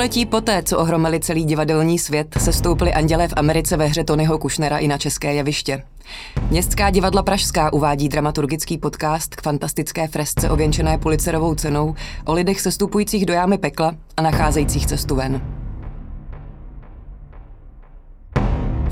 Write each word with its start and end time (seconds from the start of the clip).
Čtvrtstoletí 0.00 0.26
poté, 0.26 0.62
co 0.62 0.78
ohromili 0.78 1.20
celý 1.20 1.44
divadelní 1.44 1.98
svět, 1.98 2.34
se 2.38 2.52
stoupili 2.52 2.92
andělé 2.92 3.28
v 3.28 3.34
Americe 3.36 3.76
ve 3.76 3.86
hře 3.86 4.04
Tonyho 4.04 4.38
Kušnera 4.38 4.78
i 4.78 4.88
na 4.88 4.98
české 4.98 5.34
jeviště. 5.34 5.82
Městská 6.50 6.90
divadla 6.90 7.22
Pražská 7.22 7.72
uvádí 7.72 8.08
dramaturgický 8.08 8.78
podcast 8.78 9.36
k 9.36 9.42
fantastické 9.42 10.08
fresce 10.08 10.50
ověnčené 10.50 10.98
policerovou 10.98 11.54
cenou 11.54 11.94
o 12.24 12.32
lidech 12.32 12.60
sestupujících 12.60 13.26
do 13.26 13.32
jámy 13.32 13.58
pekla 13.58 13.94
a 14.16 14.22
nacházejících 14.22 14.86
cestu 14.86 15.14
ven. 15.14 15.49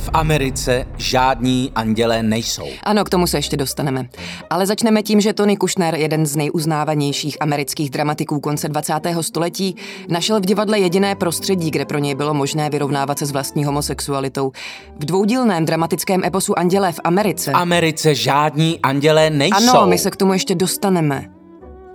V 0.09 0.11
Americe 0.15 0.87
žádní 0.97 1.73
andělé 1.75 2.23
nejsou. 2.23 2.67
Ano, 2.83 3.05
k 3.05 3.11
tomu 3.11 3.27
se 3.27 3.39
ještě 3.39 3.57
dostaneme. 3.57 4.09
Ale 4.51 4.67
začneme 4.67 5.03
tím, 5.03 5.21
že 5.21 5.33
Tony 5.33 5.57
Kushner, 5.57 5.95
jeden 5.95 6.27
z 6.27 6.37
nejuznávanějších 6.37 7.37
amerických 7.41 7.91
dramatiků 7.91 8.41
konce 8.41 8.69
20. 8.69 8.95
století, 9.21 9.77
našel 10.09 10.41
v 10.41 10.47
divadle 10.47 10.79
jediné 10.79 11.15
prostředí, 11.15 11.71
kde 11.71 11.85
pro 11.85 11.99
něj 11.99 12.15
bylo 12.15 12.35
možné 12.35 12.71
vyrovnávat 12.71 13.19
se 13.19 13.27
s 13.27 13.31
vlastní 13.31 13.65
homosexualitou. 13.65 14.53
V 14.99 15.05
dvoudílném 15.05 15.65
dramatickém 15.65 16.25
eposu 16.25 16.59
Andělé 16.59 16.93
v 16.93 17.01
Americe. 17.05 17.53
V 17.53 17.57
Americe 17.57 18.15
žádní 18.15 18.81
andělé 18.81 19.31
nejsou. 19.31 19.71
Ano, 19.71 19.87
my 19.87 19.99
se 19.99 20.11
k 20.11 20.17
tomu 20.17 20.33
ještě 20.33 20.55
dostaneme. 20.55 21.31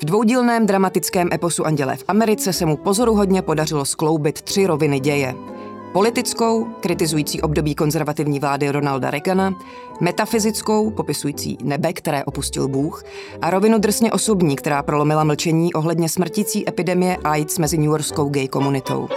V 0.02 0.06
dvoudílném 0.06 0.66
dramatickém 0.66 1.30
eposu 1.34 1.66
Andělé 1.66 1.96
v 1.96 2.04
Americe 2.08 2.54
se 2.54 2.66
mu 2.66 2.78
pozoruhodně 2.78 3.42
podařilo 3.42 3.86
skloubit 3.86 4.42
tři 4.42 4.66
roviny 4.66 5.00
děje 5.00 5.36
politickou, 5.94 6.66
kritizující 6.80 7.42
období 7.42 7.76
konzervativní 7.76 8.40
vlády 8.40 8.70
Ronalda 8.70 9.12
Reagana, 9.12 9.54
metafyzickou, 10.00 10.92
popisující 10.92 11.58
nebe, 11.64 11.94
které 11.94 12.24
opustil 12.26 12.68
Bůh, 12.68 13.04
a 13.42 13.50
rovinu 13.50 13.78
drsně 13.78 14.12
osobní, 14.12 14.56
která 14.56 14.84
prolomila 14.84 15.24
mlčení 15.24 15.74
ohledně 15.74 16.10
smrtící 16.10 16.70
epidemie 16.70 17.18
AIDS 17.24 17.58
mezi 17.58 17.78
New 17.78 17.90
Yorkskou 17.90 18.30
gay 18.30 18.48
komunitou. 18.48 19.08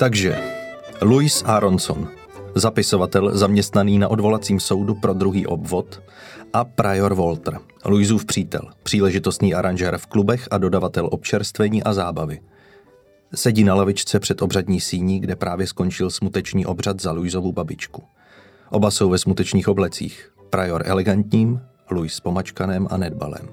Takže 0.00 0.38
Louis 1.02 1.42
Aronson, 1.46 2.08
zapisovatel 2.54 3.38
zaměstnaný 3.38 3.98
na 3.98 4.08
odvolacím 4.08 4.60
soudu 4.60 4.94
pro 4.94 5.12
druhý 5.12 5.46
obvod 5.46 6.02
a 6.52 6.64
Prior 6.64 7.14
Walter, 7.14 7.58
Louisův 7.84 8.24
přítel, 8.24 8.62
příležitostný 8.82 9.54
aranžér 9.54 9.98
v 9.98 10.06
klubech 10.06 10.48
a 10.50 10.58
dodavatel 10.58 11.08
občerstvení 11.12 11.82
a 11.82 11.92
zábavy. 11.92 12.40
Sedí 13.34 13.64
na 13.64 13.74
lavičce 13.74 14.20
před 14.20 14.42
obřadní 14.42 14.80
síní, 14.80 15.20
kde 15.20 15.36
právě 15.36 15.66
skončil 15.66 16.10
smuteční 16.10 16.66
obřad 16.66 17.00
za 17.00 17.12
Louisovu 17.12 17.52
babičku. 17.52 18.02
Oba 18.70 18.90
jsou 18.90 19.10
ve 19.10 19.18
smutečných 19.18 19.68
oblecích. 19.68 20.32
Prior 20.50 20.82
elegantním, 20.84 21.60
Louis 21.90 22.20
pomačkaném 22.20 22.88
a 22.90 22.96
nedbalem. 22.96 23.48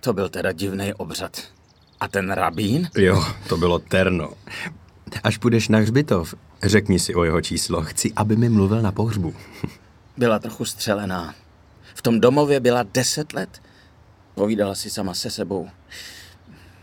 To 0.00 0.12
byl 0.12 0.28
teda 0.28 0.52
divný 0.52 0.94
obřad. 0.94 1.55
A 2.00 2.08
ten 2.08 2.30
rabín? 2.30 2.88
Jo, 2.96 3.24
to 3.48 3.56
bylo 3.56 3.78
terno. 3.78 4.30
Až 5.24 5.36
půjdeš 5.38 5.68
na 5.68 5.78
hřbitov, 5.78 6.34
řekni 6.62 6.98
si 6.98 7.14
o 7.14 7.24
jeho 7.24 7.40
číslo. 7.40 7.82
Chci, 7.82 8.12
aby 8.16 8.36
mi 8.36 8.48
mluvil 8.48 8.82
na 8.82 8.92
pohřbu. 8.92 9.34
Byla 10.16 10.38
trochu 10.38 10.64
střelená. 10.64 11.34
V 11.94 12.02
tom 12.02 12.20
domově 12.20 12.60
byla 12.60 12.82
deset 12.82 13.32
let. 13.32 13.62
Povídala 14.34 14.74
si 14.74 14.90
sama 14.90 15.14
se 15.14 15.30
sebou. 15.30 15.68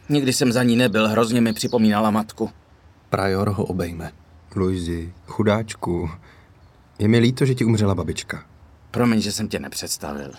Nikdy 0.09 0.33
jsem 0.33 0.51
za 0.51 0.63
ní 0.63 0.75
nebyl, 0.75 1.07
hrozně 1.07 1.41
mi 1.41 1.53
připomínala 1.53 2.11
matku. 2.11 2.49
Prior 3.09 3.49
ho 3.49 3.65
obejme. 3.65 4.11
Luizi, 4.55 5.13
chudáčku, 5.27 6.09
je 6.99 7.07
mi 7.07 7.19
líto, 7.19 7.45
že 7.45 7.55
ti 7.55 7.65
umřela 7.65 7.95
babička. 7.95 8.45
Promiň, 8.91 9.21
že 9.21 9.31
jsem 9.31 9.47
tě 9.47 9.59
nepředstavil. 9.59 10.31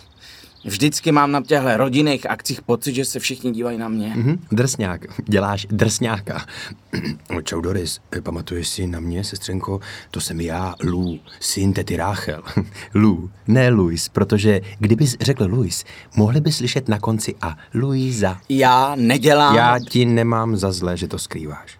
Vždycky 0.64 1.12
mám 1.12 1.32
na 1.32 1.42
těchto 1.42 1.76
rodinných 1.76 2.30
akcích 2.30 2.62
pocit, 2.62 2.94
že 2.94 3.04
se 3.04 3.18
všichni 3.18 3.50
dívají 3.50 3.78
na 3.78 3.88
mě. 3.88 4.12
Mhm, 4.16 4.38
drsňák, 4.52 5.06
děláš 5.24 5.66
drsňáka. 5.70 6.46
Čau 7.42 7.60
Doris, 7.60 8.00
pamatuješ 8.22 8.68
si 8.68 8.86
na 8.86 9.00
mě, 9.00 9.24
sestřenko? 9.24 9.80
To 10.10 10.20
jsem 10.20 10.40
já, 10.40 10.74
Lou, 10.84 11.18
syn 11.40 11.72
tety 11.72 11.96
Ráchel. 11.96 12.42
Lou, 12.94 13.30
ne 13.46 13.68
Luis, 13.68 14.08
protože 14.08 14.60
kdybys 14.78 15.16
řekl 15.20 15.44
Luis, 15.44 15.84
mohli 16.16 16.40
by 16.40 16.52
slyšet 16.52 16.88
na 16.88 16.98
konci 16.98 17.34
a 17.40 17.56
Luisa. 17.74 18.40
Já 18.48 18.94
nedělám... 18.96 19.56
Já 19.56 19.78
ti 19.88 20.04
nemám 20.04 20.56
za 20.56 20.72
zlé, 20.72 20.96
že 20.96 21.08
to 21.08 21.18
skrýváš. 21.18 21.78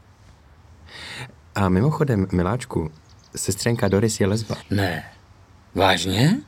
A 1.54 1.68
mimochodem, 1.68 2.26
miláčku, 2.32 2.90
sestřenka 3.36 3.88
Doris 3.88 4.20
je 4.20 4.26
lesba. 4.26 4.56
Ne. 4.70 5.04
Vážně? 5.74 6.40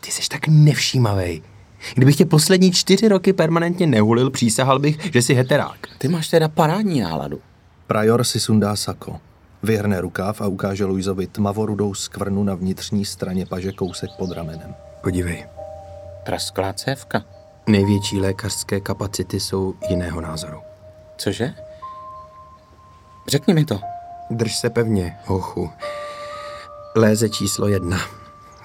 Ty 0.00 0.10
jsi 0.10 0.28
tak 0.28 0.48
nevšímavej. 0.48 1.42
Kdybych 1.94 2.16
tě 2.16 2.24
poslední 2.24 2.72
čtyři 2.72 3.08
roky 3.08 3.32
permanentně 3.32 3.86
nehulil, 3.86 4.30
přísahal 4.30 4.78
bych, 4.78 5.12
že 5.12 5.22
jsi 5.22 5.34
heterák. 5.34 5.78
Ty 5.98 6.08
máš 6.08 6.28
teda 6.28 6.48
parádní 6.48 7.00
náladu. 7.00 7.40
Prior 7.86 8.24
si 8.24 8.40
sundá 8.40 8.76
sako. 8.76 9.18
Vyhrne 9.62 10.00
rukáv 10.00 10.40
a 10.40 10.46
ukáže 10.46 10.84
Luizovi 10.84 11.26
tmavorudou 11.26 11.94
skvrnu 11.94 12.44
na 12.44 12.54
vnitřní 12.54 13.04
straně 13.04 13.46
paže 13.46 13.72
kousek 13.72 14.10
pod 14.18 14.32
ramenem. 14.32 14.74
Podívej. 15.02 15.46
Prasklá 16.24 16.72
cévka. 16.72 17.24
Největší 17.66 18.20
lékařské 18.20 18.80
kapacity 18.80 19.40
jsou 19.40 19.74
jiného 19.88 20.20
názoru. 20.20 20.60
Cože? 21.16 21.54
Řekni 23.28 23.54
mi 23.54 23.64
to. 23.64 23.80
Drž 24.30 24.56
se 24.56 24.70
pevně, 24.70 25.16
hochu. 25.26 25.70
Léze 26.96 27.28
číslo 27.28 27.68
jedna. 27.68 27.98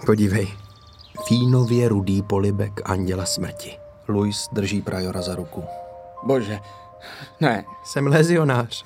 Podívej. 0.06 0.65
Fínově 1.28 1.90
rudý 1.90 2.22
polibek 2.22 2.82
anděla 2.86 3.26
smrti. 3.26 3.78
Luis 4.08 4.50
drží 4.52 4.82
Priora 4.82 5.22
za 5.22 5.36
ruku. 5.36 5.64
Bože, 6.24 6.60
ne. 7.42 7.66
Jsem 7.84 8.08
lézionář. 8.08 8.86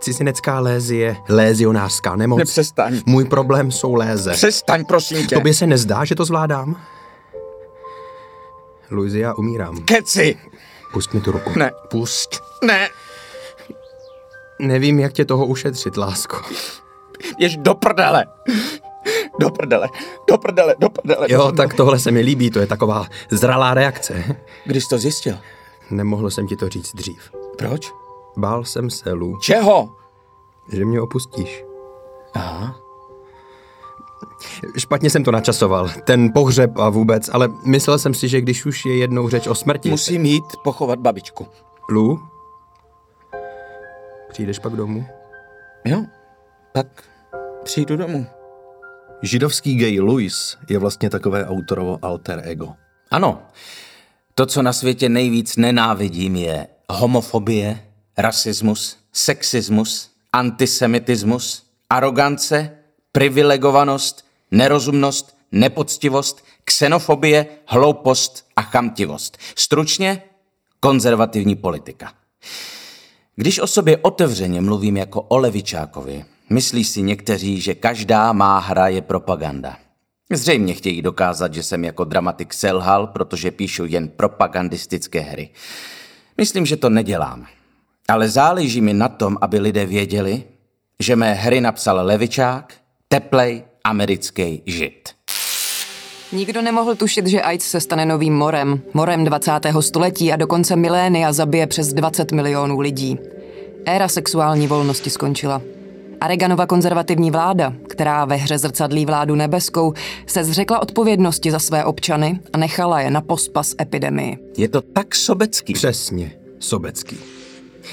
Cizinecká 0.00 0.60
lézie, 0.60 1.16
lézionářská 1.28 2.16
nemoc. 2.16 2.38
Nepřestaň. 2.38 3.00
Můj 3.06 3.24
problém 3.24 3.70
jsou 3.70 3.94
léze. 3.94 4.32
Přestaň, 4.32 4.84
prosím 4.84 5.26
tě. 5.26 5.34
Tobě 5.34 5.54
se 5.54 5.66
nezdá, 5.66 6.04
že 6.04 6.14
to 6.14 6.24
zvládám? 6.24 6.80
Luizi, 8.90 9.18
já 9.18 9.34
umírám. 9.34 9.76
Keci! 9.84 10.38
Pust 10.92 11.14
mi 11.14 11.20
tu 11.20 11.32
ruku. 11.32 11.50
Ne. 11.58 11.70
Pust. 11.90 12.40
Ne, 12.64 12.88
Nevím, 14.58 14.98
jak 15.00 15.12
tě 15.12 15.24
toho 15.24 15.46
ušetřit, 15.46 15.96
lásko. 15.96 16.40
jež 17.38 17.56
do 17.56 17.74
prdele. 17.74 18.24
Do 19.38 19.50
prdele, 19.50 19.88
do 20.28 20.38
prdele, 20.38 20.74
do 20.78 20.88
prdele. 20.88 21.28
do 21.28 21.34
Jo, 21.34 21.46
prdele. 21.46 21.68
tak 21.68 21.76
tohle 21.76 21.98
se 21.98 22.10
mi 22.10 22.20
líbí, 22.20 22.50
to 22.50 22.58
je 22.58 22.66
taková 22.66 23.06
zralá 23.30 23.74
reakce. 23.74 24.24
Když 24.66 24.86
to 24.86 24.98
zjistil? 24.98 25.38
Nemohl 25.90 26.30
jsem 26.30 26.46
ti 26.46 26.56
to 26.56 26.68
říct 26.68 26.94
dřív. 26.94 27.30
Proč? 27.58 27.92
Bál 28.36 28.64
jsem 28.64 28.90
se, 28.90 29.12
Lu, 29.12 29.36
Čeho? 29.38 29.88
že 30.72 30.84
mě 30.84 31.00
opustíš. 31.00 31.64
Aha. 32.34 32.76
Špatně 34.78 35.10
jsem 35.10 35.24
to 35.24 35.30
načasoval, 35.30 35.88
ten 36.04 36.32
pohřeb 36.32 36.78
a 36.78 36.88
vůbec, 36.88 37.30
ale 37.32 37.48
myslel 37.64 37.98
jsem 37.98 38.14
si, 38.14 38.28
že 38.28 38.40
když 38.40 38.66
už 38.66 38.84
je 38.84 38.96
jednou 38.96 39.28
řeč 39.28 39.46
o 39.46 39.54
smrti... 39.54 39.90
Musím 39.90 40.24
jít 40.24 40.44
pochovat 40.64 40.98
babičku. 40.98 41.46
Lu? 41.90 42.20
Přijdeš 44.28 44.58
pak 44.58 44.72
domů? 44.72 45.06
Jo, 45.84 46.02
tak 46.72 46.86
přijdu 47.64 47.96
domů. 47.96 48.26
Židovský 49.22 49.74
gay 49.74 50.00
Louis 50.00 50.56
je 50.68 50.78
vlastně 50.78 51.10
takové 51.10 51.46
autorovo 51.46 51.98
alter 52.02 52.42
ego. 52.44 52.74
Ano, 53.10 53.42
to, 54.34 54.46
co 54.46 54.62
na 54.62 54.72
světě 54.72 55.08
nejvíc 55.08 55.56
nenávidím, 55.56 56.36
je 56.36 56.66
homofobie, 56.90 57.84
rasismus, 58.18 58.98
sexismus, 59.12 60.10
antisemitismus, 60.32 61.66
arogance, 61.90 62.78
privilegovanost, 63.12 64.26
nerozumnost, 64.50 65.36
nepoctivost, 65.52 66.44
xenofobie, 66.64 67.46
hloupost 67.66 68.46
a 68.56 68.62
chamtivost. 68.62 69.38
Stručně 69.56 70.22
konzervativní 70.80 71.56
politika. 71.56 72.12
Když 73.36 73.58
o 73.58 73.66
sobě 73.66 73.96
otevřeně 73.96 74.60
mluvím 74.60 74.96
jako 74.96 75.22
o 75.22 75.38
levičákovi, 75.38 76.24
myslí 76.52 76.84
si 76.84 77.02
někteří, 77.02 77.60
že 77.60 77.74
každá 77.74 78.32
má 78.32 78.58
hra 78.58 78.88
je 78.88 79.02
propaganda. 79.02 79.76
Zřejmě 80.32 80.74
chtějí 80.74 81.02
dokázat, 81.02 81.54
že 81.54 81.62
jsem 81.62 81.84
jako 81.84 82.04
dramatik 82.04 82.54
selhal, 82.54 83.06
protože 83.06 83.50
píšu 83.50 83.84
jen 83.84 84.08
propagandistické 84.08 85.20
hry. 85.20 85.48
Myslím, 86.38 86.66
že 86.66 86.76
to 86.76 86.90
nedělám. 86.90 87.46
Ale 88.08 88.28
záleží 88.28 88.80
mi 88.80 88.94
na 88.94 89.08
tom, 89.08 89.38
aby 89.40 89.60
lidé 89.60 89.86
věděli, 89.86 90.42
že 91.00 91.16
mé 91.16 91.34
hry 91.34 91.60
napsal 91.60 92.06
levičák, 92.06 92.74
teplej 93.08 93.62
americký 93.84 94.62
žid. 94.66 95.08
Nikdo 96.32 96.62
nemohl 96.62 96.94
tušit, 96.94 97.26
že 97.26 97.42
AIDS 97.42 97.66
se 97.66 97.80
stane 97.80 98.06
novým 98.06 98.34
morem, 98.34 98.82
morem 98.94 99.24
20. 99.24 99.52
století 99.80 100.32
a 100.32 100.36
dokonce 100.36 100.76
milénia 100.76 101.32
zabije 101.32 101.66
přes 101.66 101.92
20 101.92 102.32
milionů 102.32 102.80
lidí. 102.80 103.18
Éra 103.84 104.08
sexuální 104.08 104.66
volnosti 104.66 105.10
skončila. 105.10 105.62
A 106.22 106.26
Reaganova 106.26 106.66
konzervativní 106.66 107.30
vláda, 107.30 107.72
která 107.88 108.24
ve 108.24 108.36
hře 108.36 108.58
zrcadlí 108.58 109.06
vládu 109.06 109.34
nebeskou, 109.34 109.94
se 110.26 110.44
zřekla 110.44 110.82
odpovědnosti 110.82 111.50
za 111.50 111.58
své 111.58 111.84
občany 111.84 112.40
a 112.52 112.58
nechala 112.58 113.00
je 113.00 113.10
na 113.10 113.20
pospas 113.20 113.74
epidemii. 113.80 114.38
Je 114.56 114.68
to 114.68 114.80
tak 114.80 115.14
sobecký. 115.14 115.72
Přesně, 115.72 116.32
sobecký. 116.58 117.16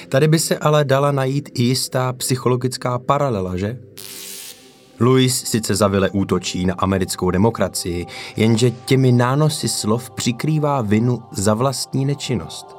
Tady 0.09 0.27
by 0.27 0.39
se 0.39 0.57
ale 0.57 0.85
dala 0.85 1.11
najít 1.11 1.49
i 1.53 1.63
jistá 1.63 2.13
psychologická 2.13 2.99
paralela, 2.99 3.57
že? 3.57 3.77
Louis 4.99 5.43
sice 5.43 5.75
zavile 5.75 6.09
útočí 6.09 6.65
na 6.65 6.73
americkou 6.73 7.31
demokracii, 7.31 8.05
jenže 8.35 8.71
těmi 8.71 9.11
nánosy 9.11 9.67
slov 9.69 10.09
přikrývá 10.09 10.81
vinu 10.81 11.23
za 11.31 11.53
vlastní 11.53 12.05
nečinnost. 12.05 12.78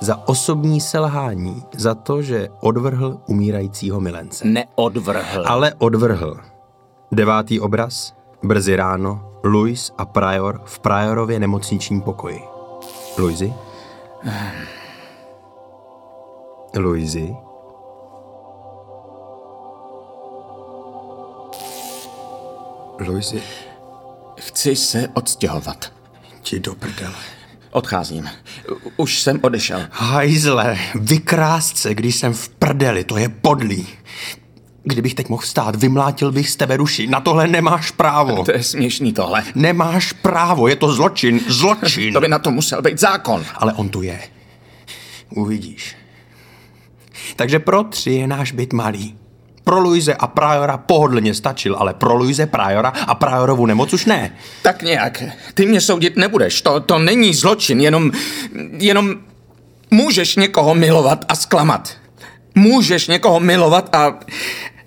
Za 0.00 0.28
osobní 0.28 0.80
selhání, 0.80 1.62
za 1.76 1.94
to, 1.94 2.22
že 2.22 2.48
odvrhl 2.60 3.20
umírajícího 3.26 4.00
milence. 4.00 4.44
Neodvrhl. 4.44 5.44
Ale 5.46 5.74
odvrhl. 5.78 6.36
Devátý 7.12 7.60
obraz, 7.60 8.14
brzy 8.42 8.76
ráno, 8.76 9.32
Louis 9.44 9.92
a 9.98 10.04
Prior 10.04 10.60
v 10.64 10.78
Priorově 10.78 11.40
nemocničním 11.40 12.00
pokoji. 12.00 12.40
Louisi? 13.18 13.52
Louisi? 16.78 17.34
Louisi, 23.06 23.42
Chci 24.38 24.76
se 24.76 25.08
odstěhovat. 25.14 25.92
ti 26.42 26.60
do 26.60 26.74
prdele. 26.74 27.14
Odcházím. 27.70 28.28
Už 28.96 29.20
jsem 29.20 29.38
odešel. 29.42 29.86
Hajzle, 29.90 30.78
vykrást 30.94 31.76
se, 31.76 31.94
když 31.94 32.16
jsem 32.16 32.32
v 32.32 32.48
prdeli, 32.48 33.04
to 33.04 33.16
je 33.16 33.28
podlý. 33.28 33.86
Kdybych 34.82 35.14
teď 35.14 35.28
mohl 35.28 35.42
vstát, 35.42 35.76
vymlátil 35.76 36.32
bych 36.32 36.50
z 36.50 36.56
tebe 36.56 36.78
duši. 36.78 37.06
Na 37.06 37.20
tohle 37.20 37.46
nemáš 37.46 37.90
právo. 37.90 38.44
To 38.44 38.52
je 38.52 38.62
směšný 38.62 39.12
tohle. 39.12 39.44
Nemáš 39.54 40.12
právo, 40.12 40.68
je 40.68 40.76
to 40.76 40.92
zločin, 40.92 41.40
zločin. 41.48 42.12
To 42.12 42.20
by 42.20 42.28
na 42.28 42.38
to 42.38 42.50
musel 42.50 42.82
být 42.82 42.98
zákon. 42.98 43.44
Ale 43.54 43.72
on 43.72 43.88
tu 43.88 44.02
je. 44.02 44.20
Uvidíš. 45.30 45.96
Takže 47.36 47.58
pro 47.58 47.84
tři 47.84 48.10
je 48.10 48.26
náš 48.26 48.52
byt 48.52 48.72
malý. 48.72 49.19
Pro 49.70 49.80
Luise 49.80 50.14
a 50.14 50.26
Priora 50.26 50.76
pohodlně 50.76 51.34
stačil, 51.34 51.76
ale 51.78 51.94
pro 51.94 52.14
Luise, 52.14 52.46
Priora 52.46 52.88
a 52.88 53.14
Priorovu 53.14 53.66
nemoc 53.66 53.92
už 53.92 54.04
ne. 54.04 54.36
Tak 54.62 54.82
nějak. 54.82 55.22
Ty 55.54 55.66
mě 55.66 55.80
soudit 55.80 56.16
nebudeš. 56.16 56.62
To, 56.62 56.80
to 56.80 56.98
není 56.98 57.34
zločin, 57.34 57.80
jenom, 57.80 58.12
jenom 58.78 59.14
můžeš 59.90 60.36
někoho 60.36 60.74
milovat 60.74 61.24
a 61.28 61.34
zklamat. 61.34 61.96
Můžeš 62.54 63.08
někoho 63.08 63.40
milovat 63.40 63.94
a, 63.94 64.18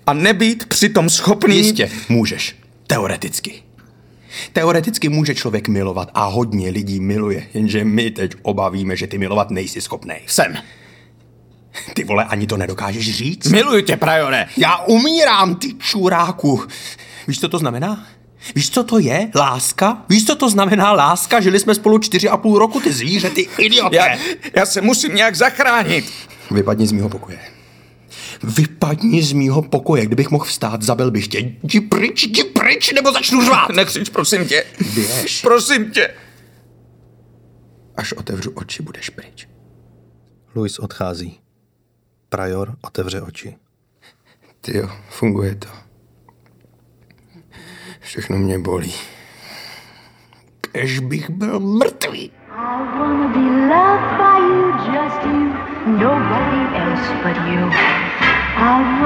a 0.06 0.12
nebýt 0.12 0.66
přitom 0.66 1.10
schopný... 1.10 1.56
Jistě, 1.56 1.90
můžeš. 2.08 2.56
Teoreticky. 2.86 3.62
Teoreticky 4.52 5.08
může 5.08 5.34
člověk 5.34 5.68
milovat 5.68 6.10
a 6.14 6.24
hodně 6.24 6.70
lidí 6.70 7.00
miluje, 7.00 7.46
jenže 7.54 7.84
my 7.84 8.10
teď 8.10 8.34
obavíme, 8.42 8.96
že 8.96 9.06
ty 9.06 9.18
milovat 9.18 9.50
nejsi 9.50 9.80
schopnej. 9.80 10.20
Jsem. 10.26 10.56
Ty 11.94 12.04
vole, 12.04 12.24
ani 12.24 12.46
to 12.46 12.56
nedokážeš 12.56 13.16
říct? 13.16 13.46
Miluju 13.50 13.82
tě, 13.82 13.96
Prajore. 13.96 14.46
Já 14.56 14.76
umírám, 14.76 15.54
ty 15.54 15.74
čuráku. 15.78 16.62
Víš, 17.28 17.40
co 17.40 17.48
to 17.48 17.58
znamená? 17.58 18.06
Víš, 18.54 18.70
co 18.70 18.84
to 18.84 18.98
je? 18.98 19.30
Láska? 19.34 20.04
Víš, 20.08 20.26
co 20.26 20.36
to 20.36 20.50
znamená 20.50 20.92
láska? 20.92 21.40
Žili 21.40 21.60
jsme 21.60 21.74
spolu 21.74 21.98
čtyři 21.98 22.28
a 22.28 22.36
půl 22.36 22.58
roku, 22.58 22.80
ty 22.80 22.92
zvíře, 22.92 23.30
ty 23.30 23.48
idioté. 23.58 23.96
Já, 23.96 24.18
já 24.56 24.66
se 24.66 24.80
musím 24.80 25.14
nějak 25.14 25.36
zachránit. 25.36 26.12
Vypadni 26.50 26.86
z 26.86 26.92
mýho 26.92 27.08
pokoje. 27.08 27.38
Vypadni 28.42 29.22
z 29.22 29.32
mýho 29.32 29.62
pokoje. 29.62 30.06
Kdybych 30.06 30.30
mohl 30.30 30.44
vstát, 30.44 30.82
zabil 30.82 31.10
bych 31.10 31.28
tě. 31.28 31.38
Jdi 31.62 31.80
pryč, 31.80 32.22
jdi 32.22 32.44
pryč, 32.44 32.92
nebo 32.92 33.12
začnu 33.12 33.44
řvát. 33.44 33.68
Nekřič, 33.68 34.08
prosím 34.08 34.46
tě. 34.46 34.64
Běž. 34.94 35.42
Prosím 35.42 35.90
tě. 35.90 36.14
Až 37.96 38.12
otevřu 38.12 38.50
oči, 38.50 38.82
budeš 38.82 39.10
pryč. 39.10 39.48
Louis 40.54 40.78
odchází. 40.78 41.43
Prior 42.34 42.76
otevře 42.82 43.20
oči. 43.20 43.56
Ty 44.60 44.76
jo, 44.76 44.90
funguje 45.08 45.54
to. 45.54 45.68
Všechno 48.00 48.38
mě 48.38 48.58
bolí. 48.58 48.94
Kež 50.60 50.98
bych 50.98 51.30
byl 51.30 51.60
mrtvý. 51.60 52.30
I 58.56 59.03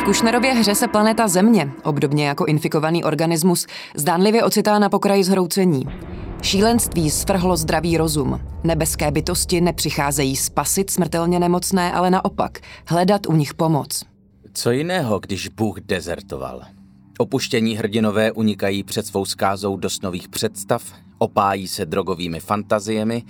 V 0.00 0.04
Kušnerově 0.04 0.54
hře 0.54 0.74
se 0.74 0.88
planeta 0.88 1.28
Země, 1.28 1.72
obdobně 1.84 2.28
jako 2.28 2.46
infikovaný 2.46 3.04
organismus, 3.04 3.66
zdánlivě 3.96 4.44
ocitá 4.44 4.78
na 4.78 4.88
pokraji 4.88 5.24
zhroucení. 5.24 5.86
Šílenství 6.42 7.10
svrhlo 7.10 7.56
zdravý 7.56 7.96
rozum. 7.96 8.40
Nebeské 8.64 9.10
bytosti 9.10 9.60
nepřicházejí 9.60 10.36
spasit 10.36 10.90
smrtelně 10.90 11.38
nemocné, 11.38 11.92
ale 11.92 12.10
naopak 12.10 12.58
hledat 12.86 13.26
u 13.26 13.32
nich 13.32 13.54
pomoc. 13.54 14.04
Co 14.54 14.70
jiného, 14.70 15.18
když 15.18 15.48
Bůh 15.48 15.80
dezertoval? 15.80 16.62
Opuštění 17.18 17.76
hrdinové 17.76 18.32
unikají 18.32 18.82
před 18.82 19.06
svou 19.06 19.24
skázou 19.24 19.76
do 19.76 19.90
snových 19.90 20.28
představ, 20.28 20.82
opájí 21.18 21.68
se 21.68 21.86
drogovými 21.86 22.40
fantaziemi 22.40 23.22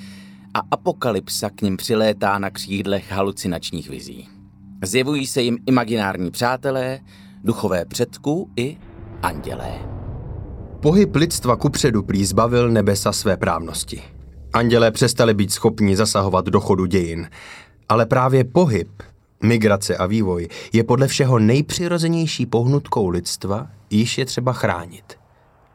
a 0.55 0.59
apokalypsa 0.71 1.51
k 1.51 1.63
ním 1.63 1.77
přilétá 1.77 2.39
na 2.39 2.51
křídlech 2.51 3.13
halucinačních 3.13 3.91
vizí. 3.91 4.40
Zjevují 4.85 5.27
se 5.27 5.43
jim 5.43 5.59
imaginární 5.67 6.31
přátelé, 6.31 7.01
duchové 7.45 7.85
předků 7.85 8.51
i 8.57 8.77
andělé. 9.23 9.73
Pohyb 10.81 11.17
lidstva 11.17 11.57
kupředu 11.57 12.03
prý 12.03 12.25
zbavil 12.25 12.71
nebesa 12.71 13.13
své 13.13 13.37
právnosti. 13.37 14.03
Andělé 14.53 14.91
přestali 14.91 15.35
být 15.35 15.53
schopni 15.53 15.97
zasahovat 15.97 16.47
do 16.47 16.61
chodu 16.61 16.87
dějin, 16.87 17.31
ale 17.89 18.07
právě 18.07 18.45
pohyb, 18.45 19.03
migrace 19.43 19.97
a 19.97 20.07
vývoj 20.07 20.49
je 20.73 20.85
podle 20.85 21.07
všeho 21.07 21.39
nejpřirozenější 21.39 22.47
pohnutkou 22.47 23.09
lidstva, 23.09 23.67
již 23.91 24.19
je 24.19 24.25
třeba 24.25 24.53
chránit. 24.53 25.19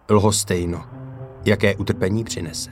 Lhostejno, 0.10 0.84
jaké 1.46 1.76
utrpení 1.76 2.24
přinese. 2.24 2.70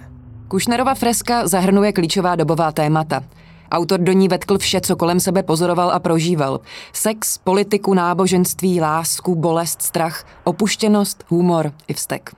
Kušnerova 0.48 0.96
freska 0.96 1.48
zahrnuje 1.48 1.94
klíčová 1.94 2.36
dobová 2.36 2.72
témata. 2.72 3.24
Autor 3.72 4.00
do 4.00 4.12
ní 4.12 4.28
vetkl 4.28 4.58
vše, 4.58 4.82
co 4.82 4.96
kolem 4.96 5.20
sebe 5.20 5.44
pozoroval 5.44 5.92
a 5.92 6.00
prožíval. 6.00 6.60
Sex, 6.94 7.38
politiku, 7.38 7.94
náboženství, 7.94 8.82
lásku, 8.82 9.36
bolest, 9.36 9.82
strach, 9.82 10.26
opuštěnost, 10.44 11.24
humor 11.28 11.72
i 11.88 11.94
vztek. 11.94 12.32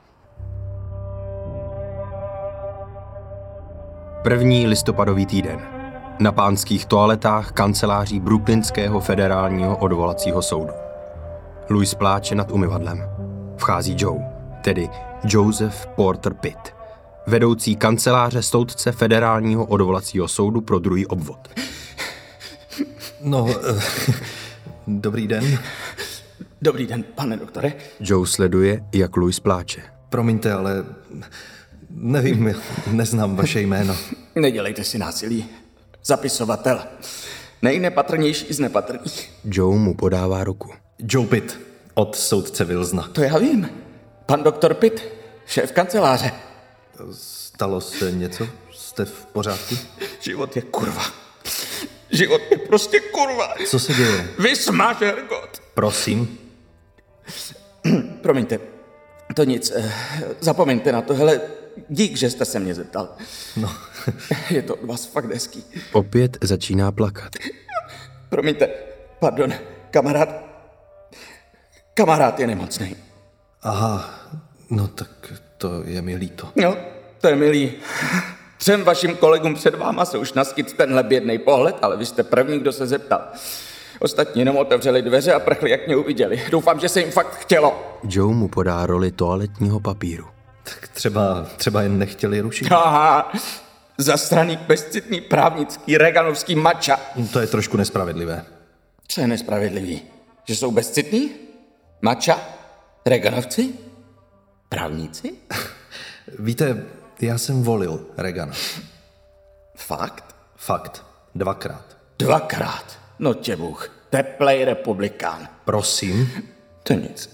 První 4.24 4.68
listopadový 4.68 5.26
týden. 5.26 5.60
Na 6.20 6.32
pánských 6.32 6.86
toaletách 6.86 7.52
kanceláří 7.52 8.20
Brooklynského 8.20 9.00
federálního 9.00 9.78
odvolacího 9.78 10.42
soudu. 10.42 10.74
Louis 11.70 11.94
pláče 11.94 12.36
nad 12.36 12.52
umyvadlem. 12.52 13.04
Vchází 13.58 13.96
Joe, 14.00 14.20
tedy 14.64 14.90
Joseph 15.24 15.86
Porter 15.96 16.34
Pitt, 16.34 16.75
vedoucí 17.28 17.76
kanceláře 17.76 18.42
soudce 18.42 18.92
federálního 18.92 19.66
odvolacího 19.66 20.28
soudu 20.28 20.62
pro 20.62 20.80
druhý 20.80 21.06
obvod. 21.06 21.50
No, 23.22 23.48
eh, 23.50 23.82
dobrý 24.88 25.28
den. 25.28 25.60
Dobrý 26.62 26.88
den, 26.88 27.04
pane 27.04 27.38
doktore. 27.38 27.74
Joe 28.00 28.28
sleduje, 28.28 28.86
jak 28.94 29.18
Louis 29.18 29.40
pláče. 29.40 29.82
Promiňte, 30.10 30.54
ale 30.54 30.86
nevím, 31.90 32.56
neznám 32.92 33.36
vaše 33.36 33.62
jméno. 33.62 33.96
Nedělejte 34.36 34.84
si 34.84 34.98
násilí. 34.98 35.46
Zapisovatel. 36.06 36.80
Nejnepatrnější 37.62 38.54
z 38.54 38.60
nepatrných. 38.60 39.32
Joe 39.46 39.80
mu 39.80 39.96
podává 39.96 40.44
ruku. 40.44 40.72
Joe 41.00 41.28
Pitt 41.28 41.60
od 41.94 42.16
soudce 42.16 42.66
Wilsona. 42.66 43.10
To 43.12 43.22
já 43.22 43.38
vím. 43.38 43.70
Pan 44.26 44.44
doktor 44.44 44.74
Pitt, 44.74 45.04
šéf 45.46 45.72
kanceláře. 45.72 46.32
Stalo 47.12 47.82
se 47.82 48.12
něco? 48.12 48.48
Jste 48.72 49.06
v 49.06 49.26
pořádku? 49.26 49.76
Život 50.20 50.56
je 50.56 50.62
kurva. 50.62 51.04
Život 52.12 52.42
je 52.52 52.58
prostě 52.58 53.00
kurva. 53.00 53.54
Co 53.68 53.80
se 53.80 53.94
děje? 53.94 54.30
Vysmaž, 54.40 54.98
Hergot. 55.00 55.62
Prosím. 55.74 56.38
Promiňte, 58.22 58.60
to 59.36 59.44
nic. 59.44 59.72
eh, 59.76 59.92
Zapomeňte 60.42 60.92
na 60.92 61.02
to. 61.02 61.14
Hele, 61.14 61.42
dík, 61.90 62.18
že 62.18 62.30
jste 62.30 62.46
se 62.46 62.60
mě 62.60 62.76
zeptal. 62.76 63.10
No, 63.58 63.76
Je 64.50 64.62
to 64.62 64.76
od 64.76 64.88
vás 64.88 65.06
fakt 65.06 65.26
hezký. 65.26 65.64
Opět 65.92 66.38
začíná 66.42 66.92
plakat. 66.92 67.32
Promiňte, 68.30 68.68
pardon, 69.20 69.54
kamarád. 69.92 70.30
Kamarád 71.94 72.40
je 72.40 72.48
nemocný. 72.48 72.96
aha, 73.62 74.20
No 74.70 74.88
tak 74.88 75.34
to 75.66 75.84
je 75.86 76.02
mi 76.02 76.16
líto. 76.16 76.48
No, 76.56 76.78
to 77.22 77.28
je 77.28 77.36
milý. 77.36 77.74
Třem 78.58 78.84
vašim 78.84 79.16
kolegům 79.16 79.56
před 79.56 79.76
váma 79.76 80.06
se 80.06 80.18
už 80.18 80.34
naskyt 80.34 80.74
tenhle 80.74 81.04
bědný 81.04 81.38
pohled, 81.38 81.76
ale 81.82 81.98
vy 81.98 82.06
jste 82.06 82.24
první, 82.24 82.60
kdo 82.60 82.72
se 82.72 82.88
zeptal. 82.88 83.22
Ostatní 84.00 84.42
jenom 84.42 84.58
otevřeli 84.58 85.02
dveře 85.02 85.34
a 85.34 85.40
prchli, 85.40 85.72
jak 85.72 85.88
mě 85.88 85.96
uviděli. 85.96 86.44
Doufám, 86.52 86.80
že 86.80 86.90
se 86.90 87.00
jim 87.00 87.12
fakt 87.12 87.36
chtělo. 87.36 87.98
Joe 88.04 88.36
mu 88.36 88.48
podá 88.48 88.86
roli 88.86 89.12
toaletního 89.12 89.80
papíru. 89.80 90.26
Tak 90.64 90.88
třeba, 90.88 91.46
třeba 91.58 91.82
jen 91.82 92.00
nechtěli 92.00 92.40
rušit. 92.40 92.72
Aha, 92.72 93.32
zastraný, 93.98 94.58
bezcitný, 94.58 95.22
právnický, 95.22 95.98
reganovský 95.98 96.56
mača. 96.56 97.00
To 97.34 97.40
je 97.40 97.48
trošku 97.48 97.78
nespravedlivé. 97.78 98.46
Co 99.08 99.22
je 99.22 99.28
nespravedlivý? 99.28 100.02
Že 100.48 100.56
jsou 100.56 100.72
bezcitní? 100.72 101.32
Mača? 102.02 102.40
Reganovci? 103.06 103.70
Právníci? 104.76 105.34
Víte, 106.40 106.84
já 107.22 107.38
jsem 107.38 107.64
volil 107.64 108.06
Regana. 108.18 108.54
Fakt? 109.76 110.36
Fakt. 110.56 111.06
Dvakrát. 111.36 111.98
Dvakrát. 112.20 113.00
No 113.20 113.34
tě 113.34 113.56
Bůh. 113.56 113.90
Teplej 114.10 114.66
republikán. 114.66 115.48
Prosím. 115.66 116.30
To 116.84 116.94
nic. 116.94 117.30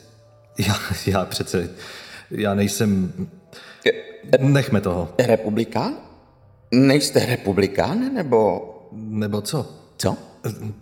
Já, 0.57 0.75
já 1.05 1.25
přece, 1.25 1.69
já 2.31 2.53
nejsem... 2.53 3.13
Nechme 4.39 4.81
toho. 4.81 5.13
Republikán? 5.19 5.93
Nejste 6.71 7.25
republikán, 7.25 8.13
nebo 8.13 8.62
Nebo 8.91 9.41
co? 9.41 9.75
co? 9.98 10.17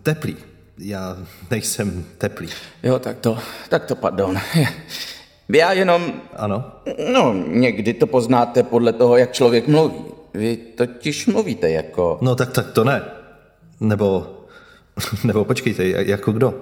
Teplý. 0.02 0.36
Já 0.78 1.16
nejsem 1.50 2.04
teplý. 2.18 2.48
Jo, 2.82 2.98
tak 2.98 3.18
to, 3.18 3.38
tak 3.68 3.84
to 3.84 3.96
pardon. 3.96 4.38
Já 5.54 5.72
jenom, 5.72 6.12
Ano? 6.36 6.64
no, 7.12 7.34
někdy 7.46 7.94
to 7.94 8.06
poznáte 8.06 8.62
podle 8.62 8.92
toho, 8.92 9.16
jak 9.16 9.32
člověk 9.32 9.68
mluví. 9.68 10.04
Vy 10.34 10.56
totiž 10.56 11.26
mluvíte 11.26 11.70
jako, 11.70 12.18
No 12.20 12.34
tak, 12.36 12.50
tak 12.52 12.70
to 12.70 12.84
ne. 12.84 13.02
Nebo, 13.80 14.26
nebo 15.24 15.44
počkejte, 15.44 15.82
ja- 15.82 16.00
jako 16.08 16.32
kdo? 16.32 16.54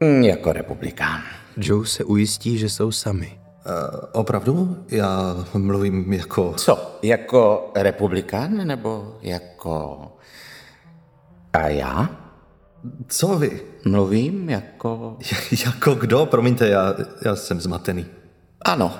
mm, 0.00 0.22
jako 0.24 0.52
republikán. 0.52 1.20
Joe 1.56 1.86
se 1.86 2.04
ujistí, 2.04 2.58
že 2.58 2.68
jsou 2.68 2.92
sami. 2.92 3.40
Uh, 3.66 3.98
opravdu? 4.12 4.76
Já 4.90 5.36
mluvím 5.54 6.12
jako... 6.12 6.54
Co, 6.56 6.98
jako 7.02 7.70
republikán, 7.74 8.66
nebo 8.66 9.14
jako... 9.22 10.00
A 11.52 11.68
já 11.68 12.10
Co 13.08 13.38
vy? 13.38 13.60
mluvím 13.84 14.50
jako... 14.50 15.16
jako 15.66 15.94
kdo? 15.94 16.26
Promiňte, 16.26 16.68
já, 16.68 16.94
já 17.24 17.36
jsem 17.36 17.60
zmatený. 17.60 18.06
Ano, 18.64 18.94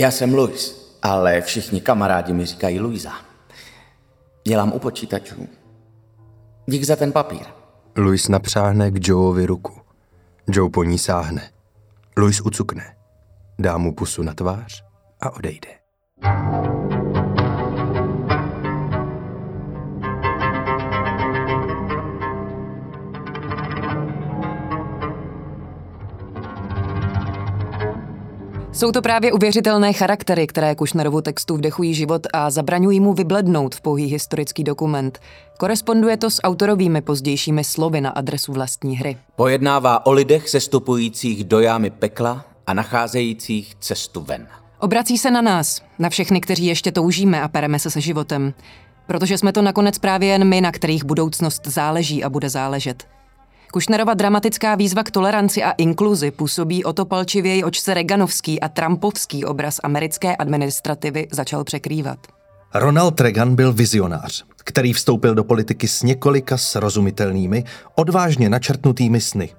já 0.00 0.10
jsem 0.10 0.34
Luis, 0.34 0.96
ale 1.02 1.40
všichni 1.40 1.80
kamarádi 1.80 2.32
mi 2.32 2.46
říkají 2.46 2.80
Luisa. 2.80 3.12
Dělám 4.48 4.72
u 4.72 4.78
počítačů. 4.78 5.48
Dík 6.66 6.84
za 6.84 6.96
ten 6.96 7.12
papír. 7.12 7.46
Louis 7.96 8.28
napřáhne 8.28 8.90
k 8.90 9.08
Joeovi 9.08 9.46
ruku. 9.46 9.80
Joe 10.46 10.70
po 10.70 10.84
ní 10.84 10.98
sáhne. 10.98 11.50
Louis 12.16 12.40
ucukne. 12.40 12.96
Dá 13.58 13.78
mu 13.78 13.94
pusu 13.94 14.22
na 14.22 14.34
tvář 14.34 14.84
a 15.20 15.30
odejde. 15.30 15.68
Jsou 28.72 28.92
to 28.92 29.02
právě 29.02 29.32
uvěřitelné 29.32 29.92
charaktery, 29.92 30.46
které 30.46 30.74
Kušnerovu 30.74 31.20
textu 31.20 31.56
vdechují 31.56 31.94
život 31.94 32.26
a 32.32 32.50
zabraňují 32.50 33.00
mu 33.00 33.12
vyblednout 33.12 33.74
v 33.74 33.80
pouhý 33.80 34.06
historický 34.06 34.64
dokument. 34.64 35.18
Koresponduje 35.58 36.16
to 36.16 36.30
s 36.30 36.42
autorovými 36.42 37.00
pozdějšími 37.00 37.64
slovy 37.64 38.00
na 38.00 38.10
adresu 38.10 38.52
vlastní 38.52 38.96
hry. 38.96 39.16
Pojednává 39.36 40.06
o 40.06 40.12
lidech 40.12 40.48
sestupujících 40.48 41.44
do 41.44 41.60
jámy 41.60 41.90
pekla 41.90 42.44
a 42.66 42.74
nacházejících 42.74 43.74
cestu 43.80 44.20
ven. 44.20 44.46
Obrací 44.78 45.18
se 45.18 45.30
na 45.30 45.40
nás, 45.40 45.82
na 45.98 46.08
všechny, 46.08 46.40
kteří 46.40 46.66
ještě 46.66 46.92
toužíme 46.92 47.42
a 47.42 47.48
pereme 47.48 47.78
se 47.78 47.90
se 47.90 48.00
životem. 48.00 48.54
Protože 49.06 49.38
jsme 49.38 49.52
to 49.52 49.62
nakonec 49.62 49.98
právě 49.98 50.28
jen 50.28 50.44
my, 50.44 50.60
na 50.60 50.72
kterých 50.72 51.04
budoucnost 51.04 51.66
záleží 51.66 52.24
a 52.24 52.30
bude 52.30 52.48
záležet. 52.48 53.06
Kušnerova 53.72 54.14
dramatická 54.14 54.74
výzva 54.74 55.02
k 55.02 55.10
toleranci 55.10 55.62
a 55.62 55.70
inkluzi 55.70 56.30
působí 56.30 56.84
o 56.84 56.92
to 56.92 57.04
palčivěji, 57.04 57.64
oč 57.64 57.80
se 57.80 57.94
Reaganovský 57.94 58.60
a 58.60 58.68
Trumpovský 58.68 59.44
obraz 59.44 59.80
americké 59.82 60.36
administrativy 60.36 61.26
začal 61.32 61.64
překrývat. 61.64 62.18
Ronald 62.74 63.20
Reagan 63.20 63.54
byl 63.54 63.72
vizionář, 63.72 64.44
který 64.64 64.92
vstoupil 64.92 65.34
do 65.34 65.44
politiky 65.44 65.88
s 65.88 66.02
několika 66.02 66.56
srozumitelnými, 66.56 67.64
odvážně 67.94 68.48
načrtnutými 68.48 69.20
sny. 69.20 69.50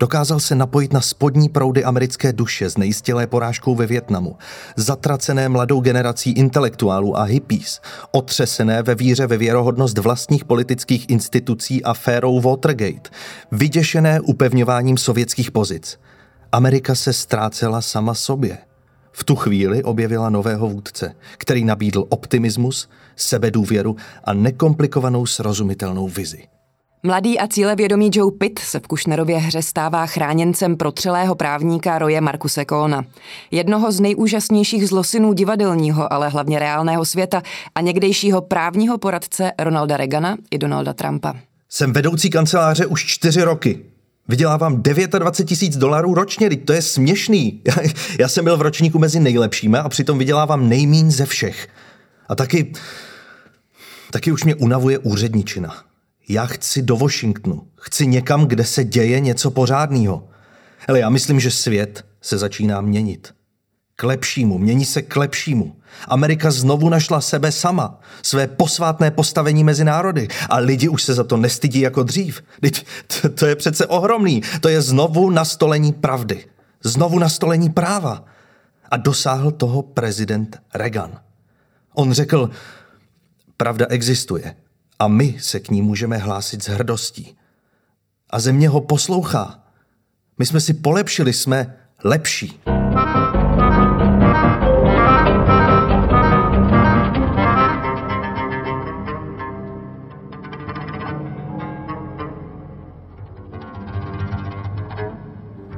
Dokázal 0.00 0.40
se 0.40 0.54
napojit 0.54 0.92
na 0.92 1.00
spodní 1.00 1.48
proudy 1.48 1.84
americké 1.84 2.32
duše 2.32 2.70
z 2.70 2.76
nejistělé 2.76 3.26
porážkou 3.26 3.74
ve 3.74 3.86
Větnamu, 3.86 4.36
zatracené 4.76 5.48
mladou 5.48 5.80
generací 5.80 6.30
intelektuálů 6.30 7.18
a 7.18 7.22
hippies, 7.22 7.80
otřesené 8.10 8.82
ve 8.82 8.94
víře 8.94 9.26
ve 9.26 9.36
věrohodnost 9.36 9.98
vlastních 9.98 10.44
politických 10.44 11.10
institucí 11.10 11.84
a 11.84 11.94
férou 11.94 12.40
Watergate, 12.40 13.10
vyděšené 13.52 14.20
upevňováním 14.20 14.96
sovětských 14.96 15.50
pozic. 15.50 15.98
Amerika 16.52 16.94
se 16.94 17.12
ztrácela 17.12 17.82
sama 17.82 18.14
sobě. 18.14 18.58
V 19.12 19.24
tu 19.24 19.36
chvíli 19.36 19.82
objevila 19.82 20.30
nového 20.30 20.68
vůdce, 20.68 21.14
který 21.38 21.64
nabídl 21.64 22.04
optimismus, 22.08 22.88
sebedůvěru 23.16 23.96
a 24.24 24.32
nekomplikovanou 24.32 25.26
srozumitelnou 25.26 26.08
vizi. 26.08 26.48
Mladý 27.06 27.38
a 27.38 27.46
cílevědomý 27.46 28.10
Joe 28.12 28.32
Pitt 28.38 28.58
se 28.58 28.80
v 28.80 28.86
Kušnerově 28.86 29.38
hře 29.38 29.62
stává 29.62 30.06
chráněncem 30.06 30.76
protřelého 30.76 31.34
právníka 31.34 31.98
Roje 31.98 32.20
Markuse 32.20 32.64
Kóna. 32.64 33.04
Jednoho 33.50 33.92
z 33.92 34.00
nejúžasnějších 34.00 34.88
zlosinů 34.88 35.32
divadelního, 35.32 36.12
ale 36.12 36.28
hlavně 36.28 36.58
reálného 36.58 37.04
světa 37.04 37.42
a 37.74 37.80
někdejšího 37.80 38.42
právního 38.42 38.98
poradce 38.98 39.52
Ronalda 39.58 39.96
Reagana 39.96 40.36
i 40.50 40.58
Donalda 40.58 40.92
Trumpa. 40.92 41.34
Jsem 41.68 41.92
vedoucí 41.92 42.30
kanceláře 42.30 42.86
už 42.86 43.06
čtyři 43.06 43.42
roky. 43.42 43.80
Vydělávám 44.28 44.82
29 44.82 45.48
tisíc 45.48 45.76
dolarů 45.76 46.14
ročně, 46.14 46.56
to 46.56 46.72
je 46.72 46.82
směšný. 46.82 47.60
Já, 47.66 47.74
já 48.20 48.28
jsem 48.28 48.44
byl 48.44 48.56
v 48.56 48.62
ročníku 48.62 48.98
mezi 48.98 49.20
nejlepšími 49.20 49.78
a 49.78 49.88
přitom 49.88 50.18
vydělávám 50.18 50.68
nejmín 50.68 51.10
ze 51.10 51.26
všech. 51.26 51.68
A 52.28 52.34
taky, 52.34 52.72
taky 54.10 54.32
už 54.32 54.44
mě 54.44 54.54
unavuje 54.54 54.98
úředničina. 54.98 55.86
Já 56.28 56.46
chci 56.46 56.82
do 56.82 56.96
Washingtonu. 56.96 57.66
Chci 57.76 58.06
někam, 58.06 58.46
kde 58.46 58.64
se 58.64 58.84
děje 58.84 59.20
něco 59.20 59.50
pořádného. 59.50 60.28
Ale 60.88 61.00
já 61.00 61.08
myslím, 61.08 61.40
že 61.40 61.50
svět 61.50 62.04
se 62.20 62.38
začíná 62.38 62.80
měnit. 62.80 63.34
K 63.96 64.02
lepšímu, 64.02 64.58
mění 64.58 64.84
se 64.84 65.02
k 65.02 65.16
lepšímu. 65.16 65.76
Amerika 66.08 66.50
znovu 66.50 66.88
našla 66.88 67.20
sebe 67.20 67.52
sama, 67.52 68.00
své 68.22 68.46
posvátné 68.46 69.10
postavení 69.10 69.64
mezi 69.64 69.84
národy 69.84 70.28
a 70.50 70.56
lidi 70.56 70.88
už 70.88 71.02
se 71.02 71.14
za 71.14 71.24
to 71.24 71.36
nestydí 71.36 71.80
jako 71.80 72.02
dřív. 72.02 72.42
Teď, 72.60 72.86
to, 73.06 73.28
to 73.28 73.46
je 73.46 73.56
přece 73.56 73.86
ohromný. 73.86 74.42
To 74.60 74.68
je 74.68 74.82
znovu 74.82 75.30
nastolení 75.30 75.92
pravdy. 75.92 76.44
Znovu 76.84 77.18
nastolení 77.18 77.70
práva. 77.70 78.24
A 78.90 78.96
dosáhl 78.96 79.50
toho 79.50 79.82
prezident 79.82 80.58
Reagan. 80.74 81.20
On 81.94 82.12
řekl, 82.12 82.50
pravda 83.56 83.86
existuje 83.88 84.54
a 84.98 85.08
my 85.08 85.36
se 85.40 85.60
k 85.60 85.70
ní 85.70 85.82
můžeme 85.82 86.16
hlásit 86.16 86.62
s 86.62 86.68
hrdostí. 86.68 87.36
A 88.30 88.40
země 88.40 88.68
ho 88.68 88.80
poslouchá. 88.80 89.62
My 90.38 90.46
jsme 90.46 90.60
si 90.60 90.74
polepšili, 90.74 91.32
jsme 91.32 91.76
lepší. 92.04 92.60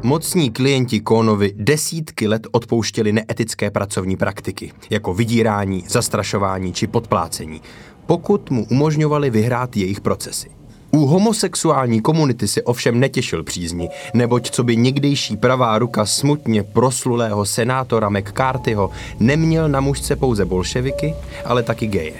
Mocní 0.03 0.51
klienti 0.51 1.01
Kónovi 1.01 1.53
desítky 1.57 2.29
let 2.29 2.47
odpouštěli 2.53 3.13
neetické 3.13 3.71
pracovní 3.71 4.17
praktiky, 4.17 4.73
jako 4.91 5.15
vydírání, 5.15 5.85
zastrašování 5.89 6.73
či 6.73 6.87
podplácení, 6.87 7.63
pokud 8.09 8.51
mu 8.51 8.67
umožňovali 8.71 9.31
vyhrát 9.31 9.77
jejich 9.77 10.01
procesy. 10.01 10.51
U 10.91 11.07
homosexuální 11.07 12.01
komunity 12.01 12.49
se 12.49 12.63
ovšem 12.63 13.01
netěšil 13.01 13.43
přízni, 13.45 13.89
neboť 14.15 14.51
co 14.51 14.65
by 14.65 14.77
někdejší 14.77 15.37
pravá 15.37 15.79
ruka 15.79 16.07
smutně 16.07 16.63
proslulého 16.63 17.45
senátora 17.47 18.09
McCarthyho 18.09 18.91
neměl 19.21 19.69
na 19.69 19.81
mužce 19.81 20.17
pouze 20.17 20.45
bolševiky, 20.45 21.15
ale 21.45 21.63
taky 21.63 21.87
geje. 21.87 22.15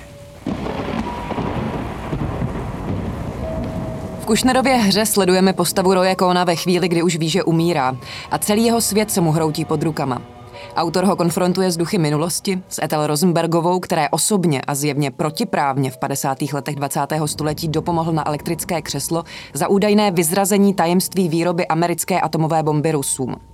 V 4.21 4.27
Kušnerově 4.27 4.75
hře 4.75 5.07
sledujeme 5.07 5.53
postavu 5.53 5.95
Roje 5.95 6.15
Kóna 6.15 6.45
ve 6.45 6.57
chvíli, 6.57 6.89
kdy 6.89 7.03
už 7.03 7.17
ví, 7.17 7.29
že 7.29 7.43
umírá 7.43 7.97
a 8.31 8.39
celý 8.39 8.65
jeho 8.65 8.81
svět 8.81 9.11
se 9.11 9.21
mu 9.21 9.33
hroutí 9.33 9.65
pod 9.65 9.83
rukama. 9.83 10.38
Autor 10.77 11.05
ho 11.05 11.17
konfrontuje 11.17 11.71
s 11.71 11.77
duchy 11.77 11.99
minulosti, 11.99 12.63
s 12.69 12.83
Ethel 12.83 13.07
Rosenbergovou, 13.07 13.81
které 13.81 14.09
osobně 14.09 14.61
a 14.61 14.75
zjevně 14.75 15.11
protiprávně 15.11 15.91
v 15.91 15.99
50. 15.99 16.39
letech 16.53 16.77
20. 16.77 17.01
století 17.27 17.69
dopomohl 17.69 18.13
na 18.13 18.29
elektrické 18.29 18.83
křeslo 18.83 19.25
za 19.55 19.69
údajné 19.69 20.11
vyzrazení 20.11 20.75
tajemství 20.75 21.29
výroby 21.29 21.67
americké 21.67 22.21
atomové 22.21 22.63
bomby 22.63 22.93
Rusům. 22.93 23.48